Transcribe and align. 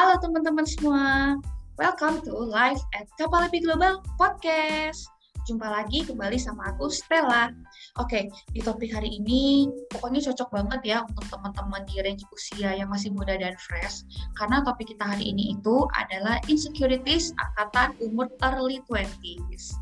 Halo 0.00 0.16
teman-teman 0.16 0.64
semua, 0.64 1.36
welcome 1.76 2.24
to 2.24 2.32
Live 2.32 2.80
at 2.96 3.04
Kapalepi 3.20 3.60
Global 3.60 4.00
Podcast. 4.16 5.04
Jumpa 5.44 5.68
lagi 5.68 6.08
kembali 6.08 6.40
sama 6.40 6.72
aku 6.72 6.88
Stella. 6.88 7.52
Oke, 8.00 8.32
di 8.48 8.64
topik 8.64 8.96
hari 8.96 9.20
ini 9.20 9.68
pokoknya 9.92 10.24
cocok 10.32 10.56
banget 10.56 10.80
ya 10.88 10.98
untuk 11.04 11.28
teman-teman 11.28 11.84
di 11.84 12.00
range 12.00 12.24
usia 12.32 12.80
yang 12.80 12.88
masih 12.88 13.12
muda 13.12 13.36
dan 13.36 13.52
fresh. 13.60 14.08
Karena 14.40 14.64
topik 14.64 14.88
kita 14.88 15.04
hari 15.04 15.36
ini 15.36 15.60
itu 15.60 15.84
adalah 15.92 16.40
insecurities 16.48 17.36
angkatan 17.36 17.92
umur 18.00 18.32
early 18.40 18.80
20s. 18.88 19.76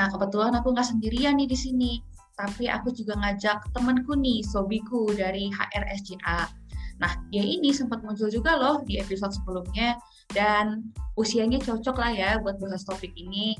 Nah, 0.00 0.08
kebetulan 0.08 0.56
aku 0.56 0.72
nggak 0.72 0.96
sendirian 0.96 1.36
nih 1.36 1.52
di 1.52 1.58
sini, 1.60 1.92
tapi 2.40 2.72
aku 2.72 2.88
juga 2.96 3.20
ngajak 3.20 3.68
temanku 3.76 4.16
nih, 4.16 4.40
Sobiku 4.48 5.12
dari 5.12 5.52
HRSJA. 5.52 6.61
Nah, 7.02 7.18
dia 7.34 7.42
ini 7.42 7.74
sempat 7.74 7.98
muncul 8.06 8.30
juga 8.30 8.54
loh 8.54 8.86
di 8.86 9.02
episode 9.02 9.34
sebelumnya 9.34 9.98
dan 10.30 10.86
usianya 11.18 11.58
cocok 11.58 11.98
lah 11.98 12.12
ya 12.14 12.30
buat 12.38 12.62
bahas 12.62 12.86
topik 12.86 13.10
ini. 13.18 13.58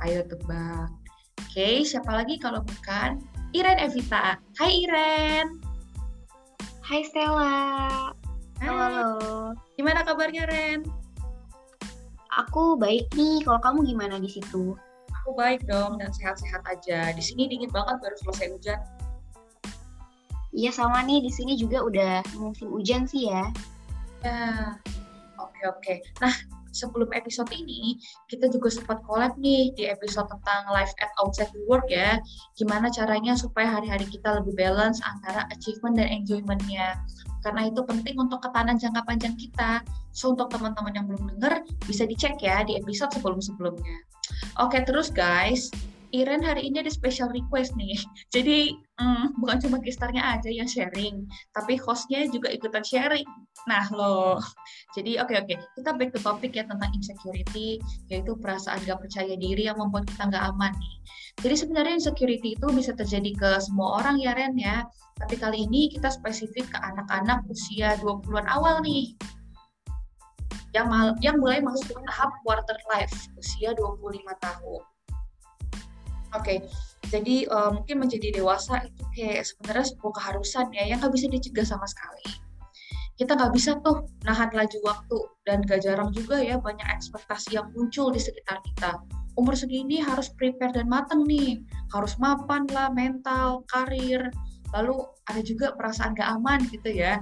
Ayo 0.00 0.24
tebak. 0.24 0.88
Oke, 1.44 1.84
siapa 1.84 2.08
lagi 2.08 2.40
kalau 2.40 2.64
bukan 2.64 3.20
Iren 3.52 3.76
Evita. 3.76 4.40
Hai 4.56 4.88
Iren. 4.88 5.60
Hai 6.80 7.04
Stella. 7.04 8.08
Halo. 8.64 8.72
Halo. 8.72 9.10
Gimana 9.76 10.00
kabarnya 10.08 10.48
Ren? 10.48 10.80
Aku 12.40 12.80
baik 12.80 13.12
nih. 13.12 13.44
Kalau 13.44 13.60
kamu 13.60 13.78
gimana 13.84 14.16
di 14.16 14.32
situ? 14.32 14.72
Aku 15.22 15.36
baik 15.36 15.68
dong 15.68 16.00
dan 16.00 16.08
sehat-sehat 16.08 16.64
aja. 16.64 17.12
Di 17.12 17.20
sini 17.20 17.52
dingin 17.52 17.68
banget 17.68 18.00
baru 18.00 18.16
selesai 18.24 18.48
hujan. 18.56 18.80
Iya 20.52 20.70
sama 20.72 21.04
nih 21.04 21.20
di 21.24 21.30
sini 21.32 21.54
juga 21.54 21.84
udah 21.84 22.24
musim 22.40 22.72
hujan 22.72 23.04
sih 23.04 23.28
ya. 23.28 23.44
Ya, 24.24 24.76
oke 25.38 25.60
oke. 25.68 25.94
Nah 26.24 26.34
sebelum 26.72 27.10
episode 27.16 27.50
ini 27.52 27.98
kita 28.30 28.46
juga 28.52 28.70
sempat 28.70 29.02
collab 29.04 29.34
nih 29.40 29.74
di 29.74 29.84
episode 29.90 30.30
tentang 30.30 30.68
life 30.70 30.92
at 31.02 31.10
outside 31.20 31.50
the 31.52 31.62
work 31.66 31.84
ya. 31.90 32.20
Gimana 32.54 32.88
caranya 32.92 33.34
supaya 33.34 33.68
hari-hari 33.68 34.06
kita 34.08 34.40
lebih 34.40 34.54
balance 34.54 35.02
antara 35.04 35.44
achievement 35.50 35.98
dan 35.98 36.08
enjoymentnya. 36.08 36.96
Karena 37.42 37.70
itu 37.70 37.80
penting 37.86 38.18
untuk 38.18 38.42
ketahanan 38.42 38.78
jangka 38.78 39.02
panjang 39.06 39.34
kita. 39.38 39.82
So 40.14 40.34
untuk 40.34 40.50
teman-teman 40.50 40.94
yang 40.94 41.06
belum 41.06 41.38
dengar 41.38 41.62
bisa 41.86 42.06
dicek 42.06 42.38
ya 42.42 42.62
di 42.66 42.78
episode 42.78 43.14
sebelum-sebelumnya. 43.14 43.96
Oke 44.58 44.82
terus 44.82 45.08
guys, 45.08 45.70
Iren 46.08 46.40
hari 46.40 46.64
ini 46.64 46.80
ada 46.80 46.88
special 46.88 47.28
request 47.28 47.76
nih. 47.76 48.00
Jadi 48.34 48.72
hmm, 48.96 49.36
bukan 49.44 49.60
cuma 49.60 49.76
gestarnya 49.80 50.24
aja 50.24 50.48
yang 50.48 50.64
sharing, 50.64 51.28
tapi 51.52 51.76
hostnya 51.76 52.24
juga 52.32 52.48
ikutan 52.48 52.80
sharing. 52.80 53.28
Nah 53.68 53.84
loh, 53.92 54.40
jadi 54.96 55.20
oke 55.20 55.34
okay, 55.34 55.36
oke, 55.44 55.52
okay. 55.52 55.58
kita 55.76 55.90
back 55.98 56.10
to 56.14 56.20
topic 56.22 56.56
ya 56.56 56.64
tentang 56.64 56.88
insecurity, 56.94 57.82
yaitu 58.08 58.32
perasaan 58.38 58.80
gak 58.86 59.02
percaya 59.02 59.34
diri 59.36 59.68
yang 59.68 59.76
membuat 59.76 60.08
kita 60.08 60.30
nggak 60.30 60.44
aman 60.54 60.72
nih. 60.72 60.96
Jadi 61.44 61.54
sebenarnya 61.66 61.94
insecurity 62.00 62.56
itu 62.56 62.66
bisa 62.72 62.96
terjadi 62.96 63.30
ke 63.34 63.50
semua 63.60 64.00
orang 64.00 64.16
ya 64.22 64.32
Ren 64.32 64.56
ya, 64.56 64.86
tapi 65.20 65.36
kali 65.36 65.68
ini 65.68 65.92
kita 65.92 66.08
spesifik 66.08 66.70
ke 66.70 66.78
anak-anak 66.80 67.44
usia 67.50 67.98
20-an 68.00 68.46
awal 68.48 68.80
nih. 68.80 69.12
Yang, 70.72 70.86
mal 70.88 71.06
yang 71.20 71.36
mulai 71.42 71.60
masuk 71.60 71.98
ke 71.98 72.02
tahap 72.08 72.30
quarter 72.46 72.78
life, 72.94 73.12
usia 73.36 73.74
25 73.74 74.22
tahun. 74.38 74.82
Oke, 76.36 76.44
okay. 76.44 76.58
jadi 77.08 77.48
uh, 77.48 77.72
mungkin 77.72 78.04
menjadi 78.04 78.36
dewasa 78.36 78.84
itu 78.84 79.00
kayak 79.16 79.48
sebenarnya 79.48 79.86
sebuah 79.96 80.12
keharusan 80.20 80.66
ya 80.76 80.84
yang 80.92 81.00
nggak 81.00 81.14
bisa 81.16 81.26
dicegah 81.32 81.64
sama 81.64 81.88
sekali. 81.88 82.28
Kita 83.16 83.34
nggak 83.34 83.52
bisa 83.56 83.80
tuh 83.80 84.06
nahan 84.28 84.52
laju 84.54 84.78
waktu 84.86 85.18
dan 85.42 85.58
gak 85.66 85.82
jarang 85.82 86.14
juga 86.14 86.38
ya 86.38 86.54
banyak 86.60 86.86
ekspektasi 86.86 87.58
yang 87.58 87.66
muncul 87.74 88.14
di 88.14 88.22
sekitar 88.22 88.62
kita. 88.62 89.02
Umur 89.34 89.58
segini 89.58 89.98
harus 89.98 90.30
prepare 90.38 90.70
dan 90.70 90.86
mateng 90.86 91.26
nih, 91.26 91.58
harus 91.90 92.14
mapan 92.22 92.62
lah 92.70 92.94
mental, 92.94 93.66
karir, 93.66 94.30
lalu 94.70 95.02
ada 95.26 95.40
juga 95.42 95.74
perasaan 95.74 96.14
gak 96.14 96.30
aman 96.38 96.62
gitu 96.70 96.94
ya. 96.94 97.18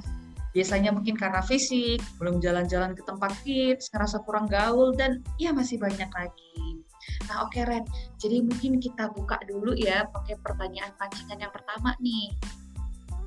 Biasanya 0.53 0.93
mungkin 0.93 1.17
karena 1.21 1.45
fisik, 1.45 2.01
belum 2.17 2.41
jalan-jalan 2.41 2.97
ke 2.97 3.05
tempat 3.05 3.33
hits, 3.45 3.93
ngerasa 3.93 4.25
kurang 4.25 4.49
gaul, 4.49 4.93
dan 4.97 5.21
ya 5.37 5.53
masih 5.53 5.77
banyak 5.77 6.09
lagi. 6.13 6.81
Nah, 7.27 7.47
oke 7.47 7.59
okay, 7.59 7.63
Ren. 7.67 7.85
Jadi 8.19 8.43
mungkin 8.43 8.79
kita 8.79 9.11
buka 9.11 9.43
dulu 9.47 9.75
ya 9.75 10.07
pakai 10.11 10.39
pertanyaan 10.41 10.95
pancingan 10.95 11.43
yang 11.43 11.53
pertama 11.53 11.95
nih. 11.99 12.31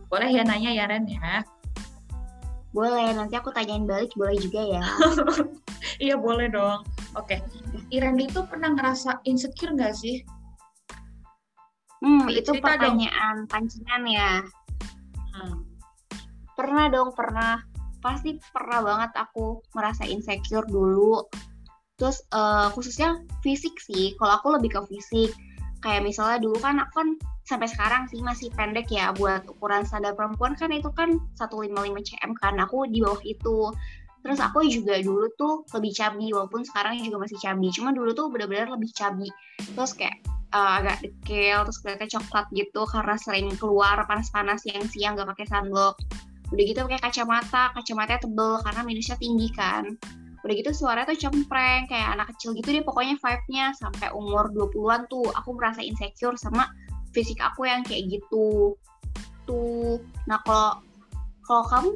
Boleh 0.10 0.30
ya 0.32 0.44
nanya 0.48 0.72
ya 0.74 0.86
Ren 0.88 1.06
ya? 1.06 1.44
Boleh, 2.70 3.18
nanti 3.18 3.34
aku 3.34 3.50
tanyain 3.50 3.90
balik 3.90 4.14
boleh 4.14 4.38
juga 4.38 4.62
ya. 4.62 4.84
iya 6.06 6.16
boleh 6.16 6.54
dong. 6.54 6.86
Oke, 7.18 7.38
okay. 7.38 7.40
Iren 7.90 8.22
itu 8.22 8.46
pernah 8.46 8.78
ngerasa 8.78 9.26
insecure 9.26 9.74
nggak 9.74 9.96
sih? 9.98 10.22
Hmm, 12.00 12.30
itu 12.30 12.54
pertanyaan 12.62 13.44
dong. 13.44 13.50
pancingan 13.50 14.04
ya. 14.06 14.32
Hmm. 15.34 15.66
Pernah 16.54 16.86
dong, 16.94 17.12
pernah. 17.18 17.60
Pasti 18.00 18.40
pernah 18.54 18.80
banget 18.80 19.12
aku 19.18 19.60
merasa 19.76 20.08
insecure 20.08 20.64
dulu 20.70 21.26
Terus 22.00 22.24
uh, 22.32 22.72
khususnya 22.72 23.20
fisik 23.44 23.76
sih, 23.84 24.16
kalau 24.16 24.40
aku 24.40 24.48
lebih 24.56 24.80
ke 24.80 24.82
fisik. 24.88 25.36
Kayak 25.80 26.12
misalnya 26.12 26.44
dulu 26.44 26.60
kan 26.60 26.76
aku 26.84 26.92
kan 26.92 27.10
sampai 27.48 27.68
sekarang 27.72 28.04
sih 28.12 28.20
masih 28.20 28.52
pendek 28.52 28.92
ya 28.92 29.16
buat 29.16 29.48
ukuran 29.48 29.88
standar 29.88 30.12
perempuan 30.12 30.52
kan 30.60 30.76
itu 30.76 30.92
kan 30.92 31.16
155 31.40 31.72
cm 32.04 32.32
kan, 32.40 32.60
aku 32.60 32.88
di 32.88 33.00
bawah 33.04 33.20
itu. 33.24 33.72
Terus 34.20 34.40
aku 34.44 34.68
juga 34.68 35.00
dulu 35.00 35.32
tuh 35.40 35.64
lebih 35.76 35.96
cabi 35.96 36.28
walaupun 36.36 36.68
sekarang 36.68 37.00
juga 37.00 37.24
masih 37.24 37.40
cabi. 37.40 37.72
Cuma 37.72 37.96
dulu 37.96 38.12
tuh 38.12 38.28
benar-benar 38.28 38.68
lebih 38.76 38.92
cabi. 38.92 39.32
Terus 39.64 39.96
kayak 39.96 40.20
uh, 40.52 40.84
agak 40.84 41.00
dekil, 41.00 41.64
terus 41.64 41.80
kayak 41.80 42.12
coklat 42.12 42.46
gitu 42.52 42.84
karena 42.92 43.16
sering 43.16 43.48
keluar 43.56 44.04
panas-panas 44.04 44.68
siang-siang 44.68 45.16
gak 45.16 45.32
pakai 45.32 45.48
sunblock. 45.48 45.96
Udah 46.52 46.64
gitu 46.68 46.84
pakai 46.84 47.00
kacamata, 47.00 47.72
kacamatanya 47.72 48.20
tebel 48.20 48.60
karena 48.68 48.82
minusnya 48.84 49.16
tinggi 49.16 49.48
kan 49.56 49.96
udah 50.40 50.56
gitu 50.56 50.72
suaranya 50.72 51.12
tuh 51.12 51.20
cempreng 51.28 51.90
kayak 51.92 52.16
anak 52.16 52.32
kecil 52.36 52.56
gitu 52.56 52.72
deh 52.72 52.84
pokoknya 52.84 53.20
vibe-nya. 53.20 53.76
Sampai 53.76 54.12
umur 54.16 54.52
20-an 54.56 55.08
tuh 55.12 55.28
aku 55.36 55.56
merasa 55.56 55.84
insecure 55.84 56.40
sama 56.40 56.72
fisik 57.12 57.40
aku 57.44 57.68
yang 57.68 57.84
kayak 57.84 58.08
gitu. 58.08 58.76
Tuh. 59.44 60.00
Nah 60.30 60.40
kalau 60.48 60.80
kalau 61.44 61.64
kamu 61.68 61.90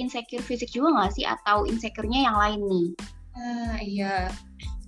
insecure 0.00 0.42
fisik 0.42 0.72
juga 0.72 0.96
nggak 0.96 1.12
sih? 1.14 1.24
Atau 1.28 1.68
insecure-nya 1.68 2.26
yang 2.26 2.36
lain 2.36 2.60
nih? 2.66 2.88
Ah 3.36 3.76
iya. 3.78 4.16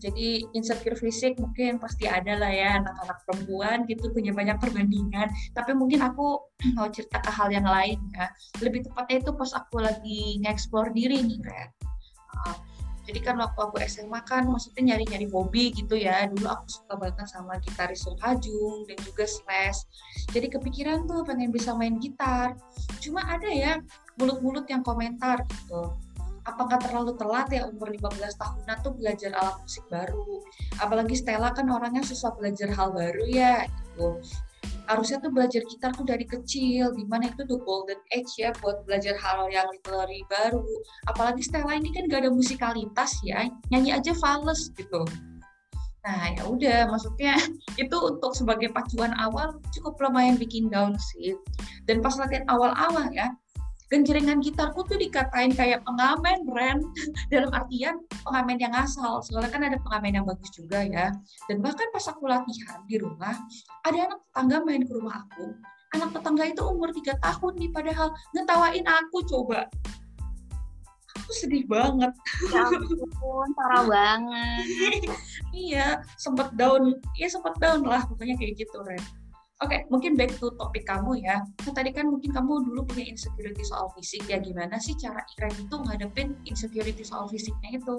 Jadi 0.02 0.42
insecure 0.58 0.98
fisik 0.98 1.38
mungkin 1.38 1.78
pasti 1.78 2.10
ada 2.10 2.34
lah 2.34 2.50
ya. 2.50 2.82
Anak-anak 2.82 3.18
perempuan 3.22 3.86
gitu 3.86 4.10
punya 4.10 4.34
banyak 4.34 4.58
perbandingan. 4.58 5.30
Tapi 5.54 5.70
mungkin 5.78 6.02
aku 6.02 6.42
mau 6.76 6.90
cerita 6.90 7.22
ke 7.22 7.30
hal 7.30 7.54
yang 7.54 7.68
lain 7.68 8.02
ya. 8.18 8.26
Lebih 8.58 8.90
tepatnya 8.90 9.22
itu 9.22 9.30
pas 9.38 9.50
aku 9.54 9.78
lagi 9.78 10.42
nge-explore 10.42 10.90
diri 10.90 11.22
nih 11.22 11.38
kayak 11.38 11.70
jadi 13.02 13.18
kan 13.18 13.34
waktu 13.34 13.58
aku 13.58 13.76
SMA 13.82 14.20
kan 14.22 14.46
maksudnya 14.46 14.94
nyari-nyari 14.94 15.26
hobi 15.26 15.74
gitu 15.74 15.98
ya. 15.98 16.30
Dulu 16.30 16.46
aku 16.46 16.66
suka 16.70 16.94
banget 16.94 17.26
sama 17.26 17.58
gitaris 17.58 18.06
Sung 18.06 18.18
Hajung 18.22 18.86
dan 18.86 18.98
juga 19.02 19.26
Slash. 19.26 19.86
Jadi 20.30 20.46
kepikiran 20.54 21.10
tuh 21.10 21.26
pengen 21.26 21.50
bisa 21.50 21.74
main 21.74 21.98
gitar. 21.98 22.54
Cuma 23.02 23.26
ada 23.26 23.50
ya 23.50 23.82
mulut-mulut 24.18 24.70
yang 24.70 24.86
komentar 24.86 25.42
gitu. 25.50 25.98
Apakah 26.42 26.78
terlalu 26.82 27.14
telat 27.14 27.46
ya 27.54 27.70
umur 27.70 27.90
15 27.90 28.18
tahunan 28.34 28.76
tuh 28.82 28.94
belajar 28.98 29.30
alat 29.34 29.56
musik 29.62 29.84
baru? 29.86 30.42
Apalagi 30.78 31.14
Stella 31.14 31.54
kan 31.54 31.70
orangnya 31.70 32.02
susah 32.02 32.34
belajar 32.34 32.70
hal 32.74 32.90
baru 32.90 33.24
ya 33.30 33.66
gitu 33.66 34.18
harusnya 34.90 35.18
tuh 35.22 35.30
belajar 35.30 35.62
gitar 35.68 35.90
tuh 35.94 36.06
dari 36.06 36.26
kecil. 36.26 36.94
Di 36.94 37.04
mana 37.06 37.30
itu 37.30 37.42
tuh 37.46 37.58
golden 37.62 37.98
age 38.14 38.40
ya 38.40 38.50
buat 38.62 38.82
belajar 38.86 39.14
hal 39.18 39.46
yang 39.50 39.66
literary 39.70 40.22
baru. 40.26 40.64
Apalagi 41.10 41.42
Stella 41.44 41.78
ini 41.78 41.90
kan 41.94 42.08
gak 42.10 42.26
ada 42.26 42.32
musikalitas 42.32 43.12
ya 43.22 43.46
nyanyi 43.70 43.94
aja 43.94 44.12
fals 44.16 44.72
gitu. 44.74 45.06
Nah 46.02 46.34
ya 46.34 46.42
udah 46.50 46.90
maksudnya 46.90 47.38
itu 47.82 47.96
untuk 47.96 48.34
sebagai 48.34 48.74
pacuan 48.74 49.14
awal 49.18 49.58
cukup 49.70 49.98
lumayan 50.02 50.34
bikin 50.34 50.66
down 50.66 50.98
sih. 51.14 51.38
Dan 51.86 52.02
pas 52.02 52.14
latihan 52.18 52.46
awal-awal 52.50 53.10
ya 53.14 53.30
genjrengan 53.92 54.40
gitarku 54.40 54.88
tuh 54.88 54.96
dikatain 54.96 55.52
kayak 55.52 55.84
pengamen 55.84 56.48
Ren. 56.48 56.80
Dalam 57.32 57.52
artian 57.52 58.00
pengamen 58.24 58.56
yang 58.56 58.72
asal. 58.72 59.20
Soalnya 59.20 59.52
kan 59.52 59.62
ada 59.68 59.76
pengamen 59.84 60.16
yang 60.16 60.24
bagus 60.24 60.48
juga 60.56 60.80
ya. 60.80 61.12
Dan 61.52 61.60
bahkan 61.60 61.84
pas 61.92 62.08
aku 62.08 62.24
latihan 62.24 62.80
di 62.88 62.96
rumah 62.96 63.36
ada 63.84 64.08
anak 64.08 64.18
tetangga 64.32 64.56
main 64.64 64.82
ke 64.88 64.92
rumah 64.96 65.20
aku. 65.28 65.52
Anak 65.92 66.16
tetangga 66.16 66.44
itu 66.48 66.62
umur 66.64 66.88
tiga 66.96 67.20
tahun 67.20 67.52
nih 67.60 67.70
padahal 67.76 68.08
ngetawain 68.32 68.86
aku 68.88 69.20
coba. 69.28 69.68
Aku 71.20 71.30
sedih 71.36 71.68
banget. 71.68 72.16
Ya 72.48 72.64
ampun 72.64 73.48
parah 73.52 73.84
banget. 73.84 74.64
Iya 75.52 76.00
sempat 76.16 76.56
down. 76.56 76.96
Ya 77.20 77.28
sempat 77.28 77.60
down 77.60 77.84
lah 77.84 78.08
pokoknya 78.08 78.40
kayak 78.40 78.56
gitu 78.56 78.80
Ren 78.80 79.04
Oke, 79.62 79.78
okay, 79.78 79.80
mungkin 79.94 80.18
back 80.18 80.34
to 80.42 80.50
topik 80.58 80.82
kamu 80.90 81.22
ya. 81.22 81.38
Nah, 81.38 81.70
tadi 81.70 81.94
kan 81.94 82.10
mungkin 82.10 82.34
kamu 82.34 82.66
dulu 82.66 82.82
punya 82.82 83.06
insecurity 83.06 83.62
soal 83.62 83.94
fisik 83.94 84.26
ya. 84.26 84.42
Gimana 84.42 84.74
sih 84.82 84.98
cara 84.98 85.22
Iren 85.38 85.54
itu 85.54 85.76
ngadepin 85.78 86.34
insecurity 86.50 87.06
soal 87.06 87.30
fisiknya 87.30 87.78
itu? 87.78 87.94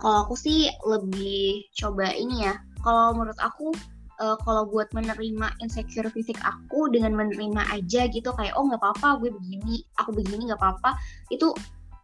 Kalau 0.00 0.24
aku 0.24 0.34
sih 0.40 0.72
lebih 0.88 1.68
coba 1.76 2.16
ini 2.16 2.48
ya. 2.48 2.56
Kalau 2.80 3.12
menurut 3.12 3.36
aku, 3.44 3.76
uh, 4.24 4.40
kalau 4.40 4.64
buat 4.64 4.88
menerima 4.96 5.52
insecure 5.60 6.08
fisik 6.08 6.40
aku 6.40 6.88
dengan 6.88 7.12
menerima 7.12 7.76
aja 7.76 8.08
gitu 8.08 8.32
kayak 8.32 8.56
oh 8.56 8.72
nggak 8.72 8.80
apa-apa 8.80 9.20
gue 9.20 9.36
begini, 9.36 9.84
aku 10.00 10.16
begini 10.16 10.48
nggak 10.48 10.56
apa-apa, 10.64 10.96
itu 11.28 11.52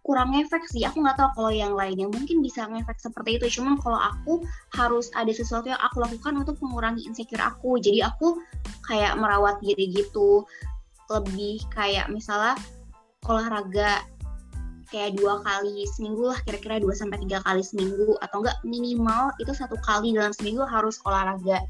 kurang 0.08 0.32
efek 0.40 0.64
sih. 0.72 0.88
Aku 0.88 1.04
nggak 1.04 1.20
tahu 1.20 1.30
kalau 1.36 1.52
yang 1.52 1.76
lainnya 1.76 2.08
mungkin 2.08 2.40
bisa 2.40 2.64
ngefek 2.64 2.96
seperti 2.96 3.36
itu. 3.36 3.60
Cuman 3.60 3.76
kalau 3.76 4.00
aku 4.00 4.40
harus 4.72 5.12
ada 5.12 5.28
sesuatu 5.28 5.68
yang 5.68 5.76
aku 5.84 6.00
lakukan 6.00 6.32
untuk 6.40 6.56
mengurangi 6.64 7.04
insecure 7.04 7.44
aku. 7.44 7.76
Jadi 7.76 8.00
aku 8.00 8.40
kayak 8.88 9.20
merawat 9.20 9.60
diri 9.60 9.92
gitu. 9.92 10.48
Lebih 11.12 11.60
kayak 11.76 12.08
misalnya 12.08 12.56
olahraga 13.28 14.00
kayak 14.88 15.20
dua 15.20 15.44
kali 15.44 15.84
seminggu 15.84 16.32
lah 16.32 16.40
kira-kira 16.48 16.80
dua 16.80 16.96
sampai 16.96 17.20
tiga 17.28 17.44
kali 17.44 17.60
seminggu. 17.60 18.16
Atau 18.24 18.40
enggak 18.40 18.56
minimal 18.64 19.36
itu 19.36 19.52
satu 19.52 19.76
kali 19.84 20.16
dalam 20.16 20.32
seminggu 20.32 20.64
harus 20.64 20.96
olahraga. 21.04 21.60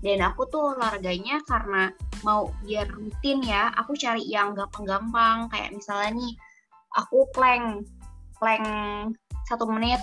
Dan 0.00 0.22
aku 0.22 0.46
tuh 0.46 0.78
olahraganya 0.78 1.42
karena 1.44 1.90
mau 2.22 2.54
biar 2.62 2.86
rutin 2.88 3.42
ya 3.42 3.74
aku 3.74 3.98
cari 3.98 4.22
yang 4.30 4.54
gampang-gampang. 4.54 5.50
Kayak 5.50 5.74
misalnya 5.74 6.22
nih 6.22 6.32
aku 6.98 7.28
plank 7.36 7.86
plank 8.40 8.66
satu 9.46 9.68
menit 9.68 10.00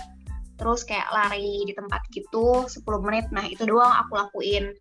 terus 0.58 0.82
kayak 0.82 1.06
lari 1.14 1.62
di 1.64 1.72
tempat 1.72 2.02
gitu 2.10 2.66
10 2.66 2.82
menit. 3.06 3.30
Nah 3.30 3.46
itu 3.46 3.62
doang 3.62 3.94
aku 3.94 4.18
lakuin. 4.18 4.74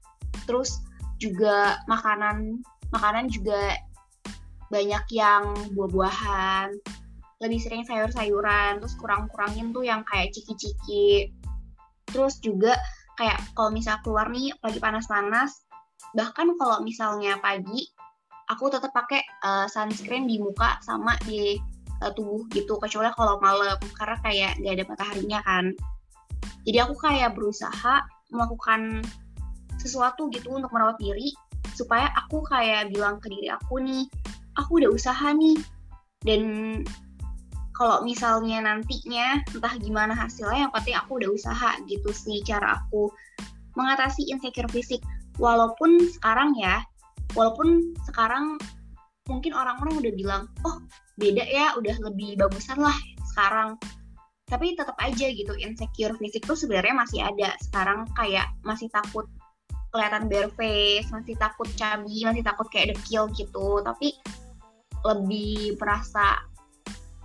Terus 0.49 0.81
juga 1.21 1.77
makanan 1.85 2.61
makanan 2.89 3.29
juga 3.29 3.77
banyak 4.73 5.05
yang 5.13 5.53
buah-buahan. 5.77 6.73
Lebih 7.37 7.59
sering 7.61 7.83
sayur-sayuran 7.85 8.81
terus 8.81 8.97
kurang-kurangin 8.97 9.69
tuh 9.69 9.85
yang 9.85 10.01
kayak 10.09 10.33
ciki-ciki. 10.33 11.29
Terus 12.09 12.41
juga 12.41 12.73
kayak 13.17 13.37
kalau 13.53 13.69
misal 13.69 14.01
keluar 14.01 14.29
nih 14.29 14.53
pagi 14.61 14.81
panas-panas 14.81 15.65
bahkan 16.13 16.53
kalau 16.57 16.81
misalnya 16.85 17.41
pagi 17.41 17.89
aku 18.47 18.71
tetap 18.71 18.93
pakai 18.93 19.21
uh, 19.43 19.65
sunscreen 19.67 20.29
di 20.29 20.39
muka 20.39 20.79
sama 20.85 21.17
di 21.25 21.59
uh, 22.01 22.11
tubuh 22.13 22.45
gitu 22.53 22.77
kecuali 22.77 23.09
kalau 23.13 23.41
malam 23.41 23.77
karena 23.97 24.17
kayak 24.21 24.51
gak 24.61 24.73
ada 24.77 24.85
mataharinya 24.85 25.39
kan. 25.45 25.65
Jadi 26.67 26.77
aku 26.83 26.95
kayak 26.99 27.33
berusaha 27.33 28.03
melakukan 28.29 29.01
sesuatu 29.79 30.27
gitu 30.33 30.51
untuk 30.51 30.73
merawat 30.73 30.99
diri 30.99 31.31
supaya 31.77 32.09
aku 32.17 32.43
kayak 32.49 32.89
bilang 32.91 33.21
ke 33.21 33.29
diri 33.29 33.53
aku 33.53 33.79
nih 33.79 34.03
aku 34.59 34.83
udah 34.83 34.91
usaha 34.91 35.31
nih. 35.31 35.57
Dan 36.25 36.41
kalau 37.77 38.01
misalnya 38.01 38.65
nantinya 38.65 39.45
entah 39.53 39.73
gimana 39.77 40.17
hasilnya 40.17 40.67
yang 40.67 40.73
penting 40.73 40.97
aku 40.97 41.21
udah 41.21 41.29
usaha 41.29 41.77
gitu 41.85 42.09
sih 42.09 42.41
cara 42.41 42.81
aku 42.81 43.07
mengatasi 43.77 44.27
insecure 44.33 44.67
fisik. 44.73 44.99
Walaupun 45.37 46.01
sekarang 46.17 46.57
ya 46.57 46.81
walaupun 47.37 47.93
sekarang 48.09 48.57
mungkin 49.29 49.53
orang-orang 49.53 50.01
udah 50.01 50.13
bilang 50.17 50.43
oh 50.65 50.81
beda 51.17 51.43
ya 51.43 51.73
udah 51.75 51.97
lebih 52.07 52.37
bagusan 52.37 52.79
lah 52.79 52.95
sekarang. 53.33 53.75
Tapi 54.47 54.79
tetap 54.79 54.95
aja 55.03 55.27
gitu 55.27 55.51
insecure 55.59 56.15
fisik 56.15 56.47
tuh 56.47 56.55
sebenarnya 56.55 56.95
masih 56.95 57.19
ada. 57.25 57.51
Sekarang 57.59 58.07
kayak 58.15 58.47
masih 58.63 58.87
takut 58.93 59.27
kelihatan 59.91 60.27
bare 60.27 60.51
face 60.53 61.07
masih 61.09 61.33
takut 61.39 61.65
cabi 61.79 62.21
masih 62.23 62.45
takut 62.45 62.69
kayak 62.71 62.95
dekil 62.95 63.27
gitu. 63.35 63.83
Tapi 63.83 64.15
lebih 65.03 65.75
merasa 65.81 66.39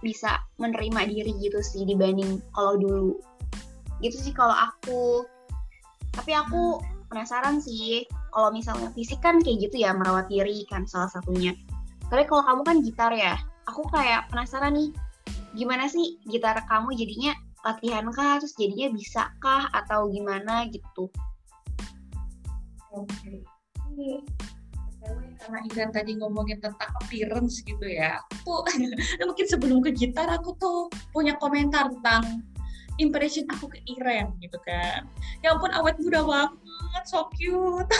bisa 0.02 0.42
menerima 0.58 1.06
diri 1.06 1.32
gitu 1.38 1.62
sih 1.62 1.86
dibanding 1.86 2.42
kalau 2.56 2.74
dulu. 2.80 3.12
Gitu 4.02 4.18
sih 4.18 4.34
kalau 4.34 4.56
aku. 4.56 5.22
Tapi 6.12 6.34
aku 6.34 6.82
penasaran 7.06 7.62
sih 7.62 8.08
kalau 8.32 8.50
misalnya 8.50 8.88
fisik 8.96 9.20
kan 9.20 9.38
kayak 9.44 9.68
gitu 9.68 9.84
ya 9.84 9.94
merawat 9.94 10.26
diri 10.26 10.64
kan 10.66 10.88
salah 10.88 11.12
satunya. 11.12 11.54
Tapi 12.10 12.28
kalau 12.28 12.44
kamu 12.44 12.62
kan 12.66 12.76
gitar 12.84 13.12
ya, 13.14 13.36
aku 13.68 13.82
kayak 13.90 14.28
penasaran 14.30 14.74
nih, 14.74 14.90
gimana 15.54 15.86
sih 15.86 16.18
gitar 16.26 16.58
kamu 16.66 16.94
jadinya 16.96 17.32
latihan 17.62 18.06
kah, 18.10 18.42
terus 18.42 18.54
jadinya 18.58 18.88
bisa 18.94 19.30
kah, 19.38 19.70
atau 19.70 20.10
gimana 20.10 20.66
gitu? 20.70 21.06
Oke. 22.92 23.42
Okay. 23.92 24.18
karena 25.42 25.58
Iren 25.74 25.90
tadi 25.90 26.14
ngomongin 26.14 26.62
tentang 26.62 26.86
appearance 27.02 27.66
gitu 27.66 27.82
ya, 27.82 28.22
aku 28.22 28.62
mungkin 29.26 29.46
sebelum 29.50 29.82
ke 29.82 29.90
gitar 29.90 30.30
aku 30.30 30.54
tuh 30.62 30.86
punya 31.10 31.34
komentar 31.42 31.90
tentang 31.90 32.46
impression 33.02 33.42
aku 33.50 33.66
ke 33.66 33.82
Iren 33.98 34.30
gitu 34.38 34.54
kan. 34.62 35.02
Ya 35.42 35.58
ampun 35.58 35.74
awet 35.74 35.98
muda 35.98 36.22
banget, 36.22 37.04
so 37.10 37.26
cute. 37.34 37.90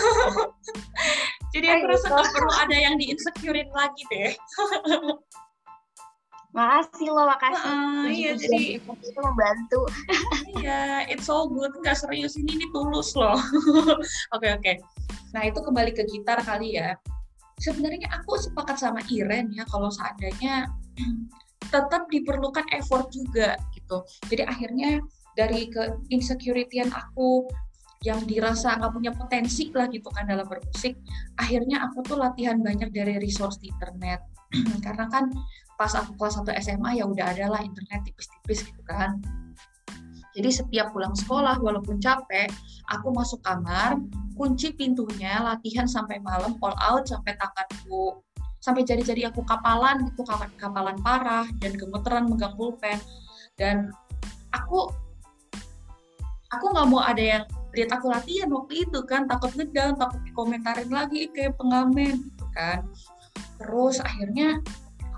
Jadi 1.52 1.66
aku 1.68 1.84
rasa 1.90 2.06
nggak 2.12 2.30
perlu 2.32 2.52
ada 2.62 2.76
yang 2.76 2.94
di 2.96 3.10
insecurein 3.10 3.68
lagi 3.74 4.02
deh. 4.08 4.32
Makasih 6.52 7.08
loh, 7.08 7.24
makasih. 7.24 7.64
Uh, 7.64 8.06
iya, 8.12 8.32
jadi 8.36 8.76
itu 8.76 9.20
membantu. 9.24 9.88
iya, 10.60 11.08
it's 11.08 11.24
so 11.24 11.48
good. 11.48 11.72
Nggak 11.80 11.96
serius, 11.96 12.36
ini, 12.36 12.60
ini 12.60 12.66
tulus 12.76 13.16
loh. 13.16 13.36
Oke, 13.40 13.96
oke. 13.96 14.36
Okay, 14.36 14.52
okay. 14.56 14.76
Nah, 15.32 15.48
itu 15.48 15.58
kembali 15.64 15.96
ke 15.96 16.04
gitar 16.04 16.44
kali 16.44 16.76
ya. 16.76 16.92
Sebenarnya 17.56 18.04
aku 18.12 18.36
sepakat 18.36 18.76
sama 18.76 19.00
Iren 19.08 19.48
ya, 19.56 19.64
kalau 19.64 19.88
seandainya 19.88 20.68
tetap 21.72 22.04
diperlukan 22.12 22.68
effort 22.76 23.08
juga 23.08 23.56
gitu. 23.72 24.04
Jadi 24.28 24.44
akhirnya 24.44 25.00
dari 25.32 25.72
ke 25.72 25.96
insecurity 26.12 26.84
aku 26.84 27.48
yang 28.02 28.18
dirasa 28.26 28.76
nggak 28.76 28.92
punya 28.92 29.12
potensi 29.14 29.70
lah 29.70 29.86
gitu 29.86 30.10
kan 30.10 30.26
dalam 30.26 30.42
bermusik 30.42 30.98
akhirnya 31.38 31.86
aku 31.86 32.02
tuh 32.02 32.18
latihan 32.18 32.58
banyak 32.58 32.90
dari 32.90 33.14
resource 33.22 33.62
di 33.62 33.70
internet 33.70 34.26
karena 34.84 35.08
kan 35.08 35.32
pas 35.80 35.92
aku 35.96 36.14
kelas 36.14 36.38
1 36.44 36.62
SMA 36.62 37.00
ya 37.00 37.04
udah 37.08 37.32
ada 37.32 37.50
lah 37.50 37.60
internet 37.64 38.06
tipis-tipis 38.06 38.68
gitu 38.68 38.82
kan. 38.84 39.18
Jadi 40.32 40.48
setiap 40.48 40.96
pulang 40.96 41.12
sekolah 41.12 41.60
walaupun 41.60 42.00
capek 42.00 42.48
aku 42.88 43.12
masuk 43.12 43.44
kamar 43.44 44.00
kunci 44.32 44.72
pintunya 44.72 45.44
latihan 45.44 45.84
sampai 45.84 46.24
malam 46.24 46.56
all 46.64 46.76
out 46.80 47.04
sampai 47.04 47.36
tanganku. 47.36 48.20
Sampai 48.62 48.86
jadi-jadi 48.86 49.28
aku 49.28 49.42
kapalan 49.42 50.06
gitu 50.08 50.22
kapalan 50.56 50.96
parah 51.02 51.44
dan 51.60 51.74
gemeteran 51.76 52.30
megang 52.30 52.54
pulpen. 52.56 52.96
Dan 53.58 53.92
aku 54.54 54.88
aku 56.52 56.64
nggak 56.70 56.88
mau 56.88 57.02
ada 57.02 57.20
yang 57.20 57.44
lihat 57.72 57.90
aku 57.96 58.12
latihan 58.12 58.48
waktu 58.52 58.84
itu 58.84 59.00
kan 59.08 59.24
takut 59.24 59.52
ngedown 59.56 59.96
takut 59.96 60.20
dikomentarin 60.28 60.92
lagi 60.92 61.32
kayak 61.32 61.56
pengamen 61.56 62.20
gitu 62.20 62.46
kan 62.52 62.84
terus 63.60 64.02
akhirnya 64.02 64.60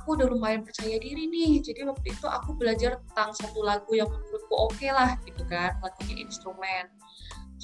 aku 0.05 0.21
udah 0.21 0.29
lumayan 0.29 0.61
percaya 0.61 1.01
diri 1.01 1.25
nih. 1.33 1.65
Jadi 1.65 1.81
waktu 1.89 2.13
itu 2.13 2.27
aku 2.29 2.53
belajar 2.61 3.01
tentang 3.09 3.33
satu 3.33 3.65
lagu 3.65 3.89
yang 3.97 4.11
menurutku 4.11 4.53
oke 4.53 4.77
okay 4.77 4.93
lah 4.93 5.17
gitu 5.25 5.43
kan. 5.49 5.73
Lagunya 5.81 6.21
instrumen 6.21 6.93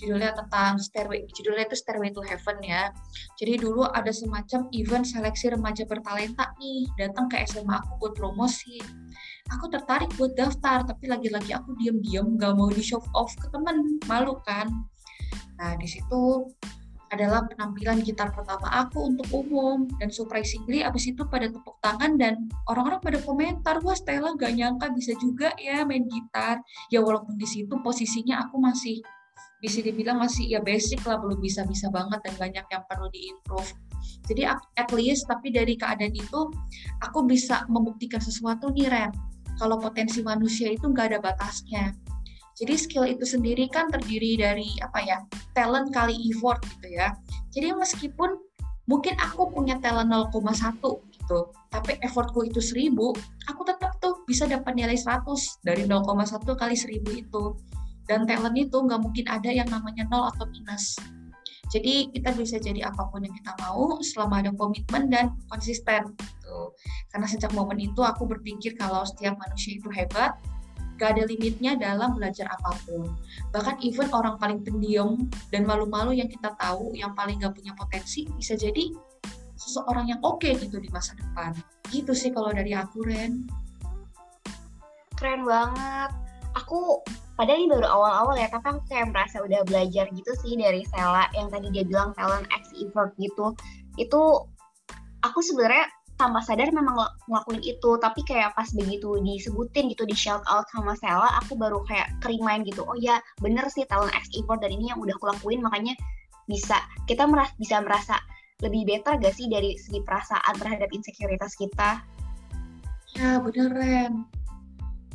judulnya 0.01 0.33
tentang 0.33 0.81
stairway 0.81 1.29
judulnya 1.29 1.69
itu 1.69 1.77
stairway 1.77 2.09
to 2.09 2.25
heaven 2.25 2.57
ya. 2.65 2.89
Jadi 3.37 3.61
dulu 3.61 3.85
ada 3.85 4.09
semacam 4.09 4.73
event 4.73 5.05
seleksi 5.05 5.53
remaja 5.53 5.85
bertalenta 5.85 6.49
nih. 6.57 6.89
Datang 6.97 7.29
ke 7.29 7.45
SMA 7.45 7.77
aku 7.77 8.01
buat 8.01 8.15
promosi. 8.17 8.81
Aku 9.53 9.69
tertarik 9.69 10.09
buat 10.17 10.33
daftar 10.33 10.89
tapi 10.89 11.13
lagi-lagi 11.13 11.53
aku 11.53 11.77
diam-diam 11.77 12.41
gak 12.41 12.57
mau 12.57 12.73
di 12.73 12.81
show 12.81 13.05
off 13.13 13.37
ke 13.37 13.53
temen. 13.53 14.01
Malu 14.09 14.41
kan? 14.49 14.73
Nah 15.61 15.77
di 15.77 15.85
situ 15.85 16.49
adalah 17.11 17.43
penampilan 17.47 18.01
gitar 18.07 18.31
pertama 18.31 18.71
aku 18.71 19.11
untuk 19.11 19.27
umum. 19.35 19.91
Dan 19.99 20.09
surprisingly 20.15 20.87
abis 20.87 21.11
itu 21.11 21.27
pada 21.27 21.51
tepuk 21.51 21.77
tangan 21.83 22.17
dan 22.17 22.47
orang-orang 22.71 23.03
pada 23.03 23.19
komentar 23.23 23.83
wah 23.83 23.95
Stella 23.99 24.35
gak 24.39 24.55
nyangka 24.55 24.95
bisa 24.95 25.13
juga 25.19 25.51
ya 25.59 25.83
main 25.83 26.07
gitar. 26.07 26.63
Ya 26.89 27.03
walaupun 27.03 27.37
di 27.37 27.47
situ 27.47 27.75
posisinya 27.83 28.47
aku 28.47 28.63
masih 28.63 29.03
bisa 29.61 29.85
dibilang 29.85 30.17
masih 30.17 30.49
ya 30.49 30.61
basic 30.65 31.05
lah 31.05 31.21
belum 31.21 31.37
bisa-bisa 31.37 31.93
banget 31.93 32.25
dan 32.25 32.35
banyak 32.41 32.65
yang 32.73 32.83
perlu 32.89 33.13
diimprove. 33.13 33.71
Jadi 34.25 34.49
at 34.49 34.89
least 34.97 35.29
tapi 35.29 35.53
dari 35.53 35.77
keadaan 35.77 36.17
itu 36.17 36.49
aku 37.05 37.29
bisa 37.29 37.69
membuktikan 37.69 38.25
sesuatu 38.25 38.73
nih 38.73 38.89
Ren. 38.89 39.13
Kalau 39.61 39.77
potensi 39.77 40.25
manusia 40.25 40.73
itu 40.73 40.89
nggak 40.89 41.13
ada 41.13 41.19
batasnya. 41.21 41.93
Jadi 42.61 42.75
skill 42.77 43.09
itu 43.09 43.25
sendiri 43.25 43.73
kan 43.73 43.89
terdiri 43.89 44.37
dari 44.37 44.69
apa 44.85 45.01
ya 45.01 45.17
talent 45.57 45.97
kali 45.97 46.13
effort 46.29 46.61
gitu 46.77 46.93
ya. 46.93 47.17
Jadi 47.57 47.73
meskipun 47.73 48.37
mungkin 48.85 49.17
aku 49.17 49.49
punya 49.49 49.81
talent 49.81 50.13
0,1 50.13 50.77
gitu, 51.17 51.49
tapi 51.73 51.97
effortku 52.05 52.45
itu 52.45 52.61
1000, 52.61 52.93
aku 53.49 53.63
tetap 53.65 53.97
tuh 54.03 54.21
bisa 54.29 54.45
dapat 54.45 54.77
nilai 54.77 54.99
100 54.99 55.25
dari 55.65 55.89
0,1 55.89 56.05
kali 56.59 56.77
1000 56.77 57.01
itu. 57.17 57.57
Dan 58.05 58.27
talent 58.27 58.59
itu 58.59 58.75
nggak 58.75 59.01
mungkin 59.01 59.25
ada 59.31 59.49
yang 59.49 59.71
namanya 59.71 60.05
nol 60.11 60.29
atau 60.29 60.45
minus. 60.51 60.99
Jadi 61.71 62.11
kita 62.11 62.35
bisa 62.35 62.59
jadi 62.59 62.91
apa 62.91 63.07
pun 63.15 63.23
yang 63.23 63.31
kita 63.31 63.55
mau 63.63 64.03
selama 64.03 64.43
ada 64.43 64.51
komitmen 64.59 65.07
dan 65.07 65.39
konsisten. 65.47 66.03
Gitu. 66.19 66.59
Karena 67.15 67.27
sejak 67.31 67.55
momen 67.55 67.79
itu 67.79 68.03
aku 68.03 68.27
berpikir 68.27 68.75
kalau 68.75 69.07
setiap 69.07 69.39
manusia 69.39 69.79
itu 69.79 69.87
hebat, 69.95 70.35
gak 71.01 71.17
ada 71.17 71.25
limitnya 71.25 71.81
dalam 71.81 72.21
belajar 72.21 72.45
apa 72.53 72.77
pun. 72.85 73.09
Bahkan 73.57 73.81
even 73.81 74.13
orang 74.13 74.37
paling 74.37 74.61
pendiam 74.61 75.17
dan 75.49 75.65
malu-malu 75.65 76.13
yang 76.13 76.29
kita 76.29 76.53
tahu, 76.61 76.93
yang 76.93 77.17
paling 77.17 77.41
gak 77.41 77.57
punya 77.57 77.73
potensi, 77.73 78.29
bisa 78.37 78.53
jadi 78.53 78.93
seseorang 79.57 80.13
yang 80.13 80.21
oke 80.21 80.45
okay 80.45 80.61
gitu 80.61 80.77
di 80.77 80.93
masa 80.93 81.17
depan. 81.17 81.57
Gitu 81.89 82.13
sih 82.13 82.29
kalau 82.29 82.53
dari 82.53 82.77
aku, 82.77 83.01
Ren. 83.09 83.49
Keren 85.17 85.49
banget. 85.49 86.13
Aku 86.53 87.01
padahal 87.41 87.57
ini 87.57 87.73
baru 87.73 87.89
awal-awal 87.89 88.37
ya 88.37 88.53
tapi 88.53 88.69
aku 88.69 88.85
kayak 88.85 89.17
merasa 89.17 89.41
udah 89.41 89.65
belajar 89.65 90.05
gitu 90.13 90.33
sih 90.45 90.61
dari 90.61 90.85
Sela 90.93 91.25
yang 91.33 91.49
tadi 91.49 91.73
dia 91.73 91.89
bilang 91.89 92.13
talent 92.13 92.45
X 92.53 92.77
effort 92.77 93.17
gitu 93.17 93.57
itu 93.97 94.21
aku 95.25 95.41
sebenarnya 95.41 95.89
tanpa 96.21 96.45
sadar 96.45 96.69
memang 96.69 96.93
ngelakuin 97.25 97.65
itu. 97.65 97.91
Tapi 97.97 98.21
kayak 98.29 98.53
pas 98.53 98.69
begitu 98.77 99.17
disebutin 99.25 99.89
gitu 99.89 100.05
di 100.05 100.13
shout 100.13 100.45
out 100.53 100.69
sama 100.69 100.93
Sela 101.01 101.41
aku 101.41 101.57
baru 101.57 101.81
kayak 101.89 102.21
kerimain 102.21 102.61
gitu. 102.69 102.85
Oh 102.85 102.95
ya 103.01 103.25
bener 103.41 103.65
sih 103.73 103.89
talent 103.89 104.13
X 104.13 104.29
effort 104.37 104.61
dan 104.61 104.77
ini 104.77 104.93
yang 104.93 105.01
udah 105.01 105.17
aku 105.17 105.33
lakuin 105.33 105.65
makanya 105.65 105.97
bisa 106.45 106.77
kita 107.09 107.25
merasa 107.25 107.57
bisa 107.57 107.81
merasa 107.81 108.17
lebih 108.61 108.85
better 108.85 109.17
gak 109.17 109.33
sih 109.33 109.49
dari 109.49 109.81
segi 109.81 110.05
perasaan 110.05 110.55
terhadap 110.61 110.93
insekuritas 110.93 111.57
kita? 111.57 112.05
Ya 113.17 113.41
bener 113.41 113.73
Ren. 113.73 114.29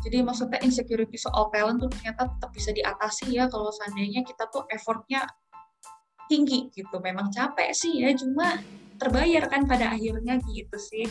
Jadi 0.02 0.22
maksudnya 0.22 0.62
insecurity 0.62 1.18
soal 1.18 1.50
talent 1.50 1.82
tuh 1.82 1.90
ternyata 1.90 2.30
tetap 2.30 2.52
bisa 2.54 2.70
diatasi 2.74 3.38
ya 3.38 3.50
kalau 3.50 3.74
seandainya 3.74 4.22
kita 4.22 4.46
tuh 4.50 4.66
effortnya 4.70 5.26
tinggi 6.30 6.70
gitu. 6.74 6.98
Memang 7.02 7.34
capek 7.34 7.74
sih 7.74 8.06
ya, 8.06 8.14
cuma 8.14 8.62
terbayar 8.98 9.44
kan 9.52 9.68
pada 9.68 9.96
akhirnya 9.96 10.40
gitu 10.48 10.78
sih. 10.80 11.06